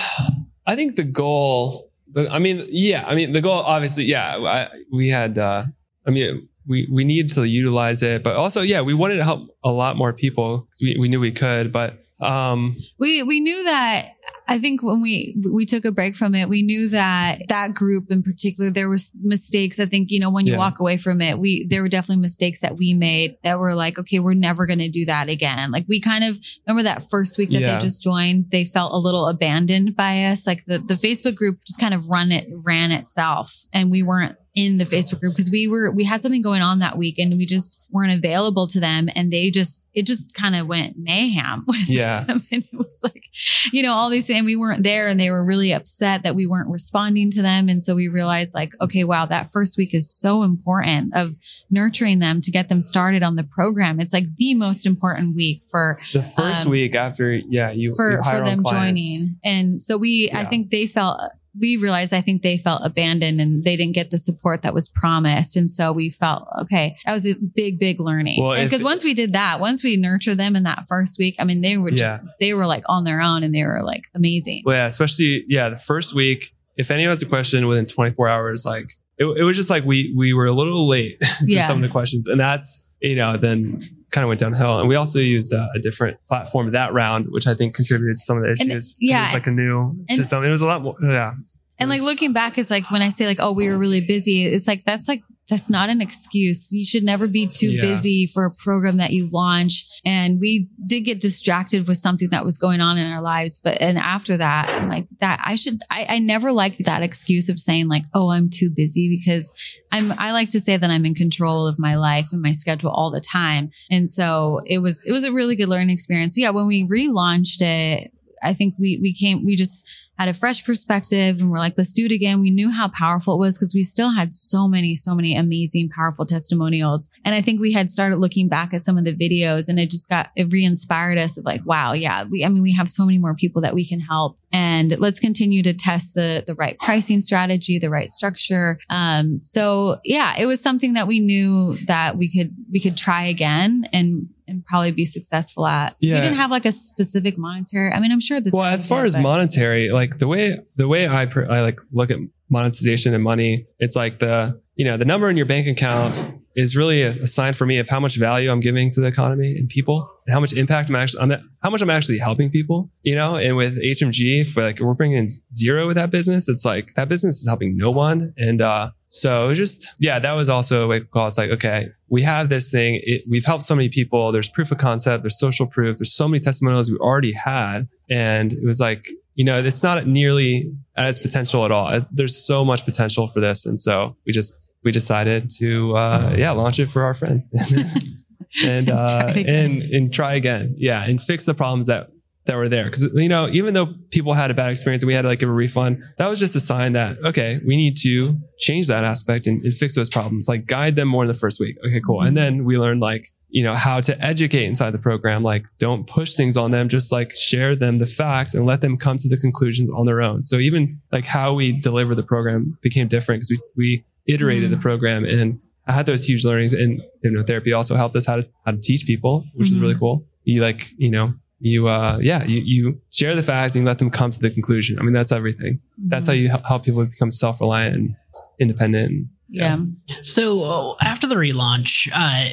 [0.67, 4.69] i think the goal the, i mean yeah i mean the goal obviously yeah I,
[4.93, 5.65] we had uh
[6.09, 9.49] i mean we we needed to utilize it but also yeah we wanted to help
[9.65, 13.63] a lot more people 'cause we, we knew we could but um we we knew
[13.65, 14.09] that
[14.51, 18.11] I think when we we took a break from it, we knew that that group
[18.11, 19.79] in particular there was mistakes.
[19.79, 20.59] I think you know when you Yeah.
[20.59, 23.99] walk away from it, we there were definitely mistakes that we made that were like,
[23.99, 25.71] okay, we're never going to do that again.
[25.71, 27.75] Like we kind of remember that first week that Yeah.
[27.75, 30.47] they just joined, they felt a little abandoned by us.
[30.47, 34.37] Like the the Facebook group just kind of run it ran itself, and we weren't
[34.59, 37.31] in the Facebook group because we were we had something going on that week and
[37.37, 41.65] we just weren't available to them and they just it just kind of went mayhem
[41.67, 42.25] with Yeah.
[42.25, 43.25] them and it was like
[43.73, 46.47] you know all these things we weren't there and they were really upset that we
[46.47, 47.69] weren't responding to them.
[47.69, 51.35] And so we realized like okay wow that first week is so important of
[51.71, 54.01] nurturing them to get them started on the program.
[54.01, 58.11] It's like the most important week for the first Um, week after yeah you for
[58.17, 59.01] you for them clients.
[59.03, 59.37] joining.
[59.45, 61.21] And so we i think they felt
[61.61, 64.89] we realized i think they felt abandoned and they didn't get the support that was
[64.89, 69.05] promised and so we felt okay that was a big big learning Well, because once
[69.05, 71.91] we did that once we nurtured them in that first week i mean they were
[71.91, 75.45] just they were like on their own and they were like amazing Well, yeah, especially
[75.49, 76.45] yeah, the first week.
[76.77, 80.15] If anyone has a question within 24 hours, like it, it was just like we
[80.17, 81.67] we were a little late to Yeah.
[81.67, 84.79] some of the questions, and that's you know then kind of went downhill.
[84.81, 88.23] And we also used a, a different platform that round, which I think contributed to
[88.23, 90.45] some of the And, yeah, it was like a new system.
[90.45, 90.97] It was a lot more.
[91.03, 91.35] Yeah,
[91.81, 94.45] And like looking back, it's like when I say like, oh, we were really busy,
[94.47, 96.71] it's like that's like that's not an excuse.
[96.73, 97.81] You should never be too Yeah.
[97.81, 99.87] busy for a program that you launch.
[100.05, 103.59] And we did get distracted with something that was going on in our lives.
[103.59, 107.49] But and after that, I'm like that I should I, I never liked that excuse
[107.49, 109.51] of saying like, oh, I'm too busy because
[109.91, 112.91] I'm I like to say that I'm in control of my life and my schedule
[112.91, 113.71] all the time.
[113.91, 116.37] And so it was it was a really good learning experience.
[116.37, 118.11] Yeah, when we relaunched it,
[118.43, 121.93] I think we we came we just had a fresh perspective and we're like, let's
[121.93, 122.41] do it again.
[122.41, 125.91] We knew how powerful it was because we still had so many, so many amazing,
[125.91, 127.09] powerful testimonials.
[127.25, 129.91] And I think we had started looking back at some of the videos and it
[129.91, 133.05] just got, it re-inspired us of like, wow, yeah, we, I mean, we have so
[133.05, 136.79] many more people that we can help and let's continue to test the, the right
[136.81, 138.79] pricing strategy, the right structure.
[138.91, 143.25] Um, so yeah, it was something that we knew that we could, we could try
[143.25, 145.97] again and, and probably be successful at.
[146.01, 147.93] We didn't have like a specific monetary.
[147.93, 148.53] I mean, I'm sure this.
[148.53, 152.11] well, as far as monetary, like the way the way I per, I like look
[152.11, 152.19] at
[152.51, 156.77] monetization and money, it's like the you know the number in your bank account is
[156.77, 159.69] really a, sign for me of how much value I'm giving to the economy and
[159.69, 162.91] people, and how much impact I'm actually that, how much I'm actually helping people.
[163.03, 166.49] You know, and with HMG, if we're like we're bringing in zero with that business,
[166.49, 170.49] it's like that business is helping no one, and uh, so just yeah, that was
[170.49, 171.29] also a wake call.
[171.29, 174.33] It's like okay, we have this thing, it, we've helped so many people.
[174.33, 178.53] There's proof of concept, there's social proof, there's so many testimonials we already had, and
[178.53, 181.87] it was like you know, it's not nearly at its potential at all.
[181.91, 185.69] It's- There's so much potential for this, and so we just we decided to
[186.05, 187.43] uh, yeah launch it for our friend
[188.65, 189.89] and uh, Try and again.
[189.93, 192.09] and try again, yeah, and fix the problems that
[192.47, 192.89] that were there.
[192.89, 195.39] Cause you know, even though people had a bad experience and we had to like
[195.39, 199.05] give a refund, that was just a sign that, okay, we need to change that
[199.05, 201.77] aspect and, and fix those problems, like guide them more in the first week.
[201.85, 202.23] Okay, cool.
[202.23, 205.43] And then we learned like, you know, how to educate inside the program.
[205.43, 208.97] Like don't push things on them, just like share them the facts and let them
[208.97, 210.43] come to the conclusions on their own.
[210.43, 214.75] So even like how we deliver the program became different because we, we iterated Mm.
[214.75, 218.49] the program and I had those huge learnings and hypnotherapy also helped us how to,
[218.67, 219.81] how to teach people, which is Mhm.
[219.81, 220.27] really cool.
[220.45, 223.99] You like, you know, you, uh, yeah, you, you share the facts and you let
[223.99, 224.99] them come to the conclusion.
[224.99, 225.81] I mean, that's everything.
[225.97, 228.15] That's how you help people become self-reliant and
[228.61, 229.11] independent.
[229.11, 229.79] And, yeah.
[230.21, 232.51] So uh, after the relaunch, uh,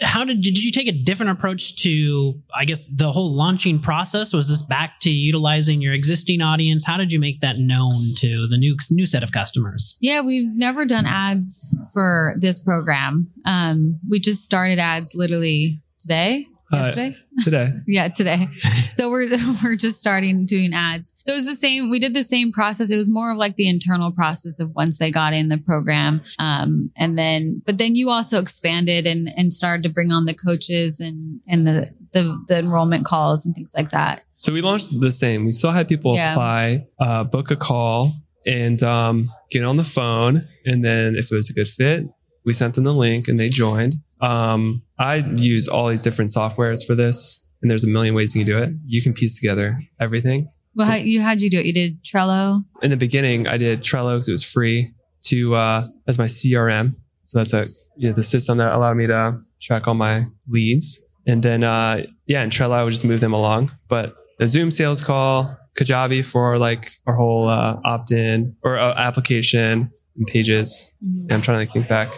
[0.00, 2.34] how did did you take a different approach to?
[2.54, 6.84] I guess the whole launching process was this back to utilizing your existing audience.
[6.84, 9.96] How did you make that known to the new new set of customers?
[10.00, 13.30] Yeah, we've never done ads for this program.
[13.44, 16.46] Um, we just started ads literally today.
[16.72, 17.16] Uh, Yesterday?
[17.44, 17.68] today.
[17.86, 18.48] yeah, today.
[18.94, 19.28] So we're
[19.64, 21.14] we're just starting doing ads.
[21.24, 21.88] So it was the same.
[21.88, 22.90] We did the same process.
[22.90, 26.20] It was more of like the internal process of once they got in the program,
[26.38, 30.34] um, and then but then you also expanded and and started to bring on the
[30.34, 34.22] coaches and and the the, the enrollment calls and things like that.
[34.34, 35.44] So we launched the same.
[35.44, 36.32] We still had people Yeah.
[36.32, 38.12] apply, uh, book a call,
[38.46, 40.46] and um, get on the phone.
[40.64, 42.04] And then if it was a good fit,
[42.46, 43.94] we sent them the link and they joined.
[44.22, 48.44] Um, I use all these different softwares for this, and there's a million ways you
[48.44, 48.70] can do it.
[48.84, 50.50] You can piece together everything.
[50.74, 51.66] Well, how, you how'd you do it?
[51.66, 52.62] You did Trello.
[52.82, 54.94] In the beginning, I did Trello because it was free
[55.26, 56.94] to uh, as my CRM.
[57.24, 61.04] So that's a you know, the system that allowed me to track all my leads.
[61.26, 63.72] And then uh, yeah, in Trello, I would just move them along.
[63.88, 69.90] But the Zoom sales call, Kajabi for like our whole uh, opt-in or uh, application
[70.16, 70.96] and pages.
[71.02, 72.14] And I'm trying to like, think back.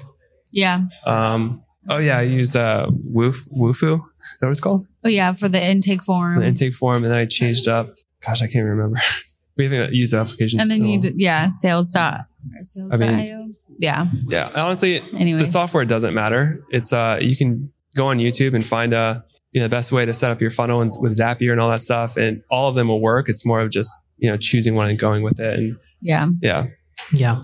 [0.52, 0.86] Yeah.
[1.06, 4.00] Um, oh yeah, I used uh, Woof Wufoo.
[4.34, 4.86] Is that what it's called?
[5.04, 6.38] Oh yeah, for the intake form.
[6.40, 7.94] The intake form, and then I changed up.
[8.26, 8.98] Gosh, I can't remember.
[9.56, 10.60] we haven't used the application.
[10.60, 12.20] and then you did, yeah, sales dot
[12.54, 14.06] or sales I mean- Yeah.
[14.28, 15.38] Yeah, honestly, Anyway.
[15.38, 16.60] the software doesn't matter.
[16.70, 20.04] It's uh, you can go on YouTube and find a you know the best way
[20.06, 22.74] to set up your funnel and with Zapier and all that stuff, and all of
[22.74, 23.28] them will work.
[23.28, 26.26] It's more of just you know choosing one and going with it, and Yeah.
[26.42, 26.66] yeah,
[27.12, 27.42] Yeah.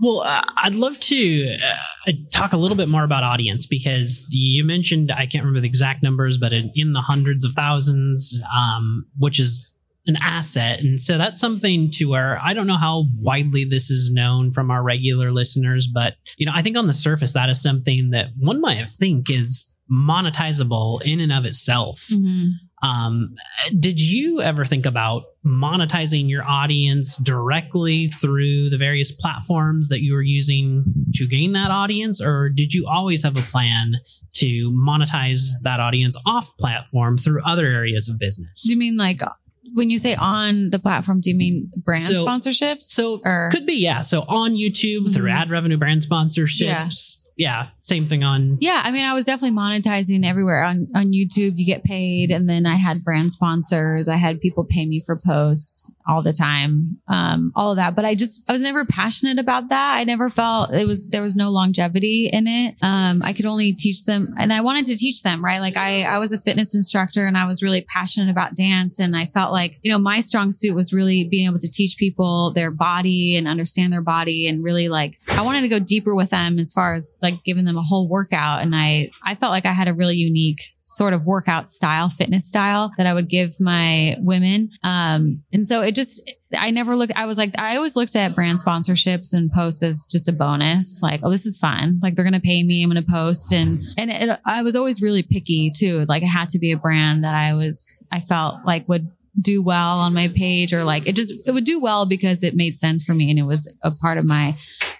[0.00, 1.56] Well, uh, I'd love to
[2.06, 5.68] uh, talk a little bit more about audience because you mentioned I can't remember the
[5.68, 9.70] exact numbers, but in, in the hundreds of thousands, um, which is
[10.06, 14.12] an asset, and so that's something to where I don't know how widely this is
[14.12, 17.62] known from our regular listeners, but you know I think on the surface that is
[17.62, 22.08] something that one might think is monetizable in and of itself.
[22.12, 22.50] Mhm.
[22.84, 23.34] Um,
[23.80, 30.12] did you ever think about monetizing your audience directly through the various platforms that you
[30.12, 33.94] were using to gain that audience, or did you always have a plan
[34.34, 38.62] to monetize that audience off platform through other areas of business?
[38.64, 39.22] Do you mean like
[39.72, 41.20] when you say on the platform?
[41.22, 42.82] Do you mean brand So- sponsorships?
[42.82, 44.02] so or could be yeah.
[44.02, 45.32] So on YouTube through Mhm.
[45.40, 50.24] ad revenue, brand sponsorships, yeah, same thing on yeah, I mean, I was definitely monetizing
[50.24, 51.58] everywhere on on YouTube.
[51.58, 54.08] You get paid, and then I had brand sponsors.
[54.08, 57.94] I had people pay me for posts all the time, um, all of that.
[57.94, 59.96] But I just I was never passionate about that.
[59.96, 62.76] I never felt it was there was no longevity in it.
[62.82, 65.60] Um, I could only teach them, and I wanted to teach them right.
[65.60, 69.16] Like I I was a fitness instructor, and I was really passionate about dance, and
[69.16, 72.50] I felt like you know my strong suit was really being able to teach people
[72.52, 76.30] their body and understand their body, and really like I wanted to go deeper with
[76.30, 79.66] them as far as like giving them a whole workout and I I felt like
[79.66, 83.52] I had a really unique sort of workout style fitness style that I would give
[83.60, 84.70] my women.
[84.82, 88.34] Um and so it just I never looked I was like I always looked at
[88.34, 92.00] brand sponsorships and posts as just a bonus like oh this is fun.
[92.02, 93.52] Like they're going to pay me I'm going to post.
[93.52, 96.76] And and it, I was always really picky too like it had to be a
[96.76, 99.10] brand that I was I felt like would
[99.40, 102.54] do well on my page or like it just it would do well because it
[102.54, 104.54] made sense for me and it was a part of my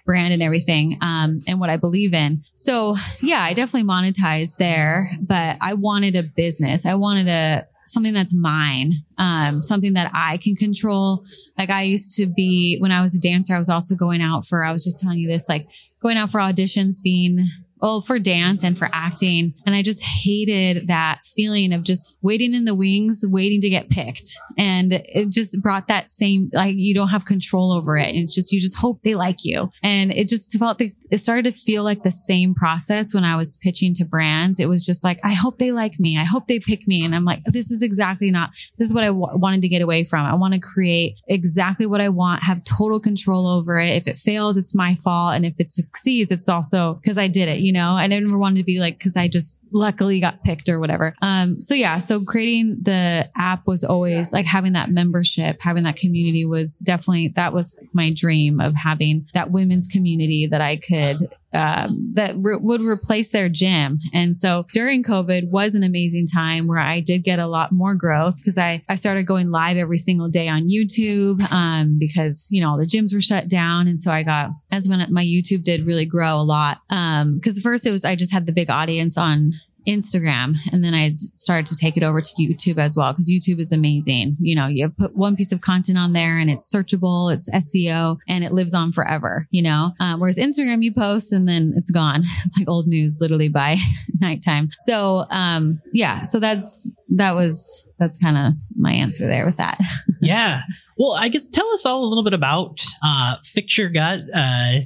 [0.05, 2.43] brand and everything um and what I believe in.
[2.55, 6.87] So yeah, I definitely monetized there, but I wanted a business.
[6.87, 11.25] I wanted a something that's mine, um, something that I can control.
[11.59, 14.47] Like I used to be when I was a dancer, I was also going out
[14.47, 15.69] for I was just telling you this, like
[16.03, 17.49] going out for auditions, being
[17.85, 19.53] well, for dance and for acting.
[19.67, 23.91] And I just hated that feeling of just waiting in the wings, waiting to get
[23.91, 24.27] picked.
[24.57, 28.09] And it just brought that same, like, you don't have control over it.
[28.09, 29.69] And it's just, you just hope they like you.
[29.83, 33.37] And it just felt, like, it started to feel like the same process when I
[33.37, 34.59] was pitching to brands.
[34.59, 36.19] It was just like, I hope they like me.
[36.19, 37.05] I hope they pick me.
[37.05, 39.81] And I'm like, this is exactly not, this is what I w- wanted to get
[39.81, 40.27] away from.
[40.27, 43.91] I want to create exactly what I want, have total control over it.
[43.91, 45.37] If it fails, it's my fault.
[45.37, 48.37] And if it succeeds, it's also because I did it, you know, And I never
[48.37, 51.13] wanted to be like, because I just luckily got picked or whatever.
[51.21, 55.97] Um, so yeah, so creating the app was always like having that membership, having that
[55.97, 61.29] community was definitely that was my dream of having that women's community that I could
[61.55, 63.99] um, that re- would replace their gym.
[64.13, 67.95] And so during COVID was an amazing time where I did get a lot more
[67.95, 72.61] growth because I, I started going live every single day on YouTube um, because, you
[72.61, 73.87] know, all the gyms were shut down.
[73.87, 76.79] And so I got, as when my YouTube did really grow a lot.
[76.91, 79.53] Um, cause first it was, I just had the big audience on
[79.87, 80.55] Instagram.
[80.73, 83.73] And then I started to take it over to YouTube as well because YouTube is
[83.73, 84.37] amazing.
[84.39, 88.19] You know, you put one piece of content on there and it's searchable, it's SEO,
[88.29, 89.93] and it lives on forever, you know?
[90.01, 92.25] Um, whereas Instagram, you post and then it's gone.
[92.45, 93.79] It's like old news literally by
[94.21, 94.69] nighttime.
[94.81, 99.79] So, um, yeah, so that's, that was, that's kind of my answer there with that.
[100.21, 100.63] yeah.
[100.99, 104.23] Well, I guess tell us all a little bit about, uh, Fix Your Gut.
[104.35, 104.81] Uh,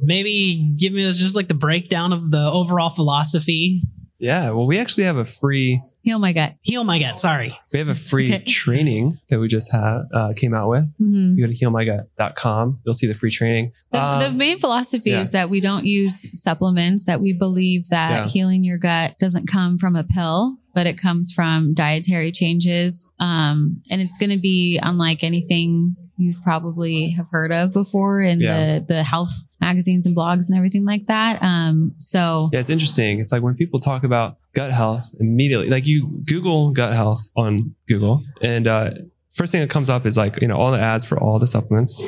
[0.00, 3.82] maybe give me just like the breakdown of the overall philosophy
[4.22, 4.50] yeah.
[4.50, 6.56] Well, we actually have a free Heal my gut.
[6.62, 7.16] Heal my gut.
[7.16, 7.56] Sorry.
[7.72, 8.44] We have a free okay.
[8.44, 10.96] training that we just had, uh, came out with.
[11.00, 11.38] Mm-hmm.
[11.38, 12.80] You go to healmygut.com.
[12.84, 13.72] You'll see the free training.
[13.92, 15.20] The, um, the main philosophy yeah.
[15.20, 18.26] is that we don't use supplements, that we believe that yeah.
[18.26, 23.06] healing your gut doesn't come from a pill, but it comes from dietary changes.
[23.20, 28.40] Um, and it's going to be unlike anything you've probably have heard of before in
[28.40, 28.78] yeah.
[28.78, 31.42] the the health magazines and blogs and everything like that.
[31.42, 33.20] Um, so yeah, it's interesting.
[33.20, 37.74] It's like when people talk about gut health immediately, like you Google gut health on
[37.88, 38.90] Google, and uh,
[39.30, 41.46] first thing that comes up is like you know all the ads for all the
[41.46, 42.02] supplements.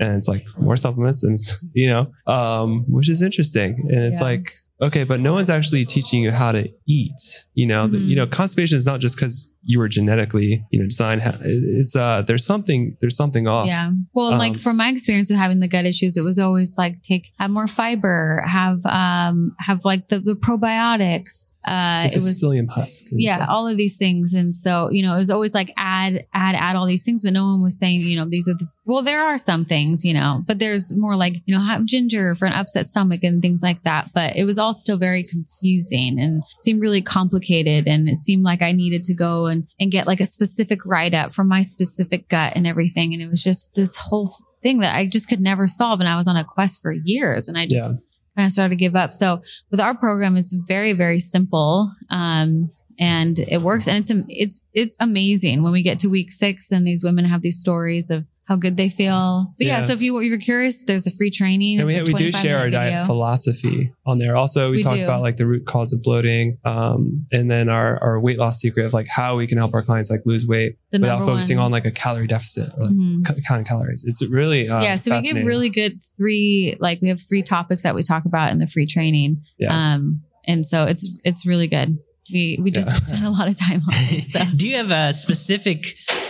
[0.00, 1.36] And it's like more supplements, and
[1.72, 3.88] you know, um, which is interesting.
[3.90, 4.26] And it's yeah.
[4.26, 7.20] like, okay, but no one's actually teaching you how to eat.
[7.54, 7.92] You know, mm-hmm.
[7.92, 11.20] the, you know, constipation is not just because you were genetically, you know, designed.
[11.42, 13.66] It's uh, there's something, there's something off.
[13.66, 13.90] Yeah.
[14.14, 17.02] Well, um, like from my experience of having the gut issues, it was always like
[17.02, 21.58] take have more fiber, have um, have like the the probiotics.
[21.66, 23.04] Uh, it was psyllium husk.
[23.10, 26.54] Yeah, all of these things, and so you know, it was always like add, add,
[26.54, 28.66] add all these things, but no one was saying, you know, these are the.
[28.86, 32.34] Well, there are some things, you know, but there's more like you know, have ginger
[32.34, 34.12] for an upset stomach and things like that.
[34.14, 38.62] But it was all still very confusing and seemed really complicated, and it seemed like
[38.62, 41.62] I needed to go and and, and get like a specific write up from my
[41.62, 43.12] specific gut and everything.
[43.12, 44.28] And it was just this whole
[44.62, 46.00] thing that I just could never solve.
[46.00, 47.98] And I was on a quest for years and I just yeah.
[48.36, 49.12] kind of started to give up.
[49.12, 51.90] So with our program, it's very, very simple.
[52.10, 56.72] Um, and it works and it's it's it's amazing when we get to week 6
[56.72, 59.52] and these women have these stories of how good they feel.
[59.58, 61.80] But yeah, yeah so if you, you're curious, there's a free training.
[61.80, 62.80] And we, we do share our video.
[62.80, 64.36] diet philosophy on there.
[64.36, 65.04] Also, we, we talk do.
[65.04, 68.86] about like the root cause of bloating, um, and then our, our weight loss secret
[68.86, 71.66] of like how we can help our clients like lose weight the without focusing one.
[71.66, 73.22] on like a calorie deficit or like mm-hmm.
[73.46, 74.02] counting calories.
[74.06, 74.96] It's really uh, yeah.
[74.96, 78.50] So we give really good three like we have three topics that we talk about
[78.50, 79.42] in the free training.
[79.58, 79.94] Yeah.
[79.94, 81.98] Um, and so it's it's really good.
[82.32, 82.94] We we just yeah.
[83.14, 84.30] spend a lot of time on it.
[84.30, 84.40] So.
[84.56, 85.84] do you have a specific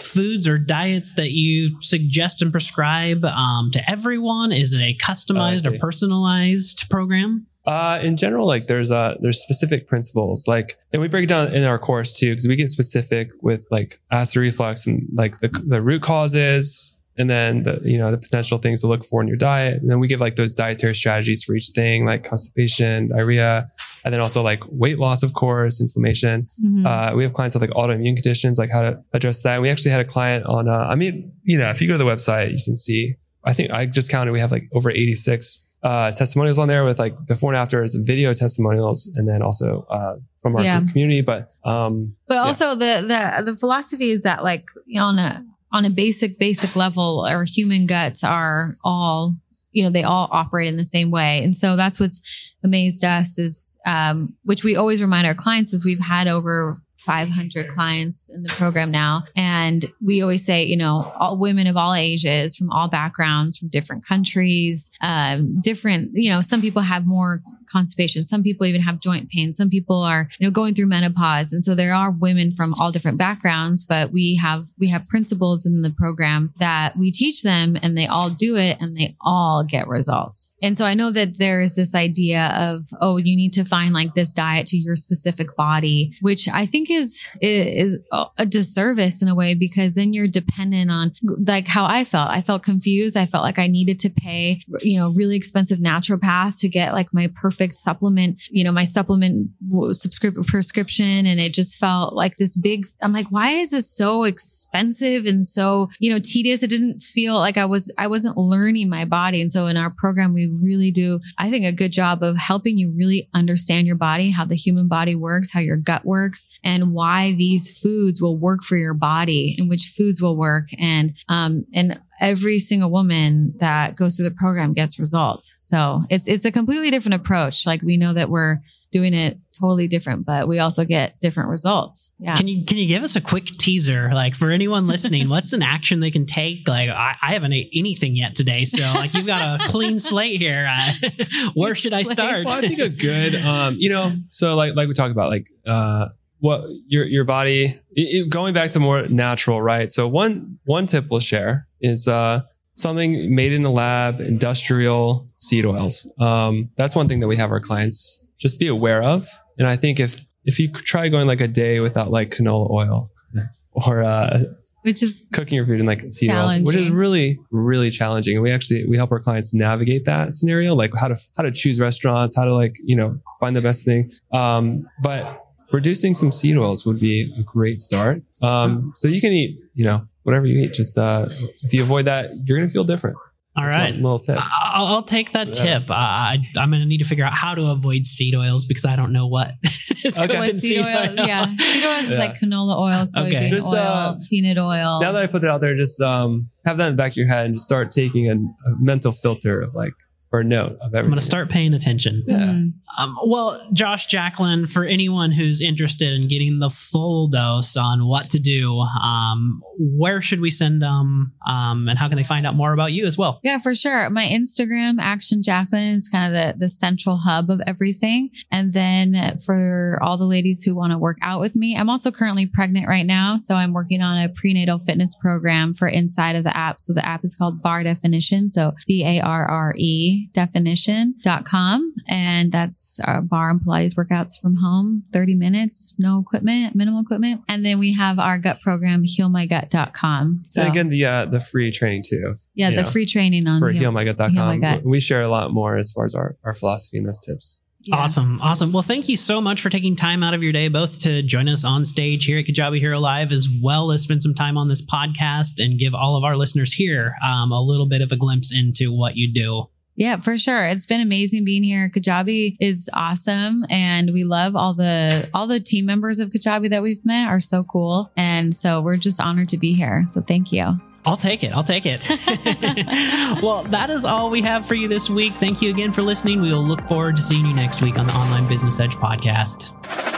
[0.08, 4.52] foods or diets that you suggest and prescribe um, to everyone?
[4.52, 7.46] Is it a customized oh, or personalized program?
[7.66, 11.52] Uh, in general, like there's uh there's specific principles, like, and we break it down
[11.52, 15.48] in our course too, because we get specific with like acid reflux and like the
[15.66, 19.28] the root causes, and then the you know the potential things to look for in
[19.28, 23.08] your diet and then we give like those dietary strategies for each thing like constipation
[23.08, 23.68] diarrhea
[24.04, 26.86] and then also like weight loss of course inflammation mm-hmm.
[26.86, 29.90] uh, we have clients with like autoimmune conditions like how to address that we actually
[29.90, 32.52] had a client on uh, i mean you know if you go to the website
[32.52, 36.58] you can see i think i just counted we have like over 86 uh, testimonials
[36.58, 40.64] on there with like before and after video testimonials and then also uh, from our
[40.64, 40.80] yeah.
[40.90, 43.00] community but um but also yeah.
[43.00, 44.64] the the the philosophy is that like
[44.96, 45.38] on a
[45.72, 49.34] on a basic, basic level, our human guts are all,
[49.72, 51.42] you know, they all operate in the same way.
[51.42, 52.20] And so that's what's
[52.64, 57.68] amazed us is, um, which we always remind our clients is we've had over 500
[57.68, 59.22] clients in the program now.
[59.34, 63.68] And we always say, you know, all women of all ages, from all backgrounds, from
[63.68, 68.24] different countries, um, different, you know, some people have more constipation.
[68.24, 69.52] Some people even have joint pain.
[69.52, 71.52] Some people are, you know, going through menopause.
[71.52, 75.66] And so there are women from all different backgrounds, but we have, we have principles
[75.66, 79.64] in the program that we teach them and they all do it and they all
[79.64, 80.54] get results.
[80.62, 83.92] And so I know that there is this idea of, oh, you need to find
[83.92, 87.98] like this diet to your specific body, which I think is, is
[88.38, 91.12] a disservice in a way because then you're dependent on
[91.46, 92.30] like how I felt.
[92.30, 93.16] I felt confused.
[93.16, 97.12] I felt like I needed to pay, you know, really expensive naturopath to get like
[97.12, 99.50] my perfect perfect supplement, you know, my supplement
[99.90, 101.26] subscription prescription.
[101.26, 105.44] And it just felt like this big, I'm like, why is this so expensive and
[105.44, 106.62] so, you know, tedious?
[106.62, 109.40] It didn't feel like I was, I wasn't learning my body.
[109.40, 112.76] And so in our program, we really do, I think a good job of helping
[112.78, 116.92] you really understand your body, how the human body works, how your gut works and
[116.92, 120.66] why these foods will work for your body and which foods will work.
[120.78, 125.54] And, um, and every single woman that goes through the program gets results.
[125.60, 127.66] So it's, it's a completely different approach.
[127.66, 128.58] Like we know that we're
[128.90, 132.14] doing it totally different, but we also get different results.
[132.18, 132.36] Yeah.
[132.36, 134.10] Can you, can you give us a quick teaser?
[134.12, 136.66] Like for anyone listening, what's an action they can take?
[136.66, 138.64] Like I, I haven't ate anything yet today.
[138.64, 140.66] So like you've got a clean slate here.
[140.70, 140.92] Uh,
[141.54, 142.46] where should I start?
[142.46, 145.48] Well, I think a good, um, you know, so like, like we talked about, like,
[145.66, 146.08] uh,
[146.40, 151.06] what your your body it, going back to more natural right so one one tip
[151.10, 152.40] we'll share is uh
[152.74, 157.50] something made in the lab industrial seed oils um that's one thing that we have
[157.50, 159.26] our clients just be aware of
[159.58, 163.10] and i think if if you try going like a day without like canola oil
[163.86, 164.38] or uh
[164.82, 168.36] which is cooking your food in like seed oils, which is really, really challenging.
[168.36, 171.50] And we actually, we help our clients navigate that scenario, like how to, how to
[171.50, 174.10] choose restaurants, how to like, you know, find the best thing.
[174.32, 178.22] Um, but reducing some seed oils would be a great start.
[178.42, 180.72] Um, so you can eat, you know, whatever you eat.
[180.72, 181.26] Just uh,
[181.62, 183.16] if you avoid that, you're going to feel different.
[183.56, 184.38] All That's right, little tip.
[184.38, 185.78] I'll, I'll take that yeah.
[185.80, 185.90] tip.
[185.90, 188.84] Uh, I, am going to need to figure out how to avoid seed oils because
[188.84, 189.54] I don't know what
[190.04, 190.28] is okay.
[190.28, 190.86] good in seed, oil.
[190.86, 191.26] oil.
[191.26, 192.12] Yeah, seed oils yeah.
[192.12, 193.48] is like canola oil, soybean okay.
[193.48, 195.00] just, oil, uh, peanut oil.
[195.00, 197.16] Now that I put it out there, just um, have that in the back of
[197.16, 199.94] your head and just start taking a, a mental filter of like
[200.30, 201.04] or note of everything.
[201.04, 202.22] I'm going to start paying attention.
[202.26, 202.38] Yeah.
[202.38, 203.02] Mm-hmm.
[203.02, 208.30] Um, well, Josh Jacquelyn, for anyone who's interested in getting the full dose on what
[208.30, 211.32] to do, um, where should we send them?
[211.46, 213.40] Um, and how can they find out more about you as well?
[213.42, 214.10] Yeah, for sure.
[214.10, 218.30] My Instagram, Action Jacquelyn, is kind of the, the central hub of everything.
[218.50, 222.10] And then for all the ladies who want to work out with me, I'm also
[222.10, 223.36] currently pregnant right now.
[223.36, 226.80] So I'm working on a prenatal fitness program for inside of the app.
[226.80, 228.48] So the app is called Barre Definition.
[228.48, 231.94] So B A R R E definition.com.
[232.08, 237.42] And that's our barre and Pilates workouts from home, 30 minutes, no equipment, minimal equipment.
[237.48, 240.42] And then we have our gut program, healmygut.com.
[240.46, 242.34] So and again, the, uh, the free training too.
[242.54, 242.70] Yeah.
[242.70, 244.32] The know, free training on for heal, healmygut.com.
[244.32, 244.84] Heal my gut.
[244.84, 247.62] We share a lot more as far as our, our philosophy and those tips.
[247.88, 247.96] Yeah.
[247.96, 248.40] Awesome.
[248.42, 248.72] Awesome.
[248.72, 251.48] Well, thank you so much for taking time out of your day, both to join
[251.48, 254.68] us on stage here at Kajabi Hero Live, as well as spend some time on
[254.68, 258.16] this podcast and give all of our listeners here um, a little bit of a
[258.16, 259.70] glimpse into what you do.
[259.98, 260.62] Yeah, for sure.
[260.62, 261.90] It's been amazing being here.
[261.92, 266.82] Kajabi is awesome and we love all the all the team members of Kajabi that
[266.82, 268.08] we've met are so cool.
[268.16, 270.04] And so we're just honored to be here.
[270.12, 270.78] So thank you.
[271.04, 271.52] I'll take it.
[271.52, 272.06] I'll take it.
[273.42, 275.32] well, that is all we have for you this week.
[275.34, 276.42] Thank you again for listening.
[276.42, 280.17] We will look forward to seeing you next week on the Online Business Edge podcast.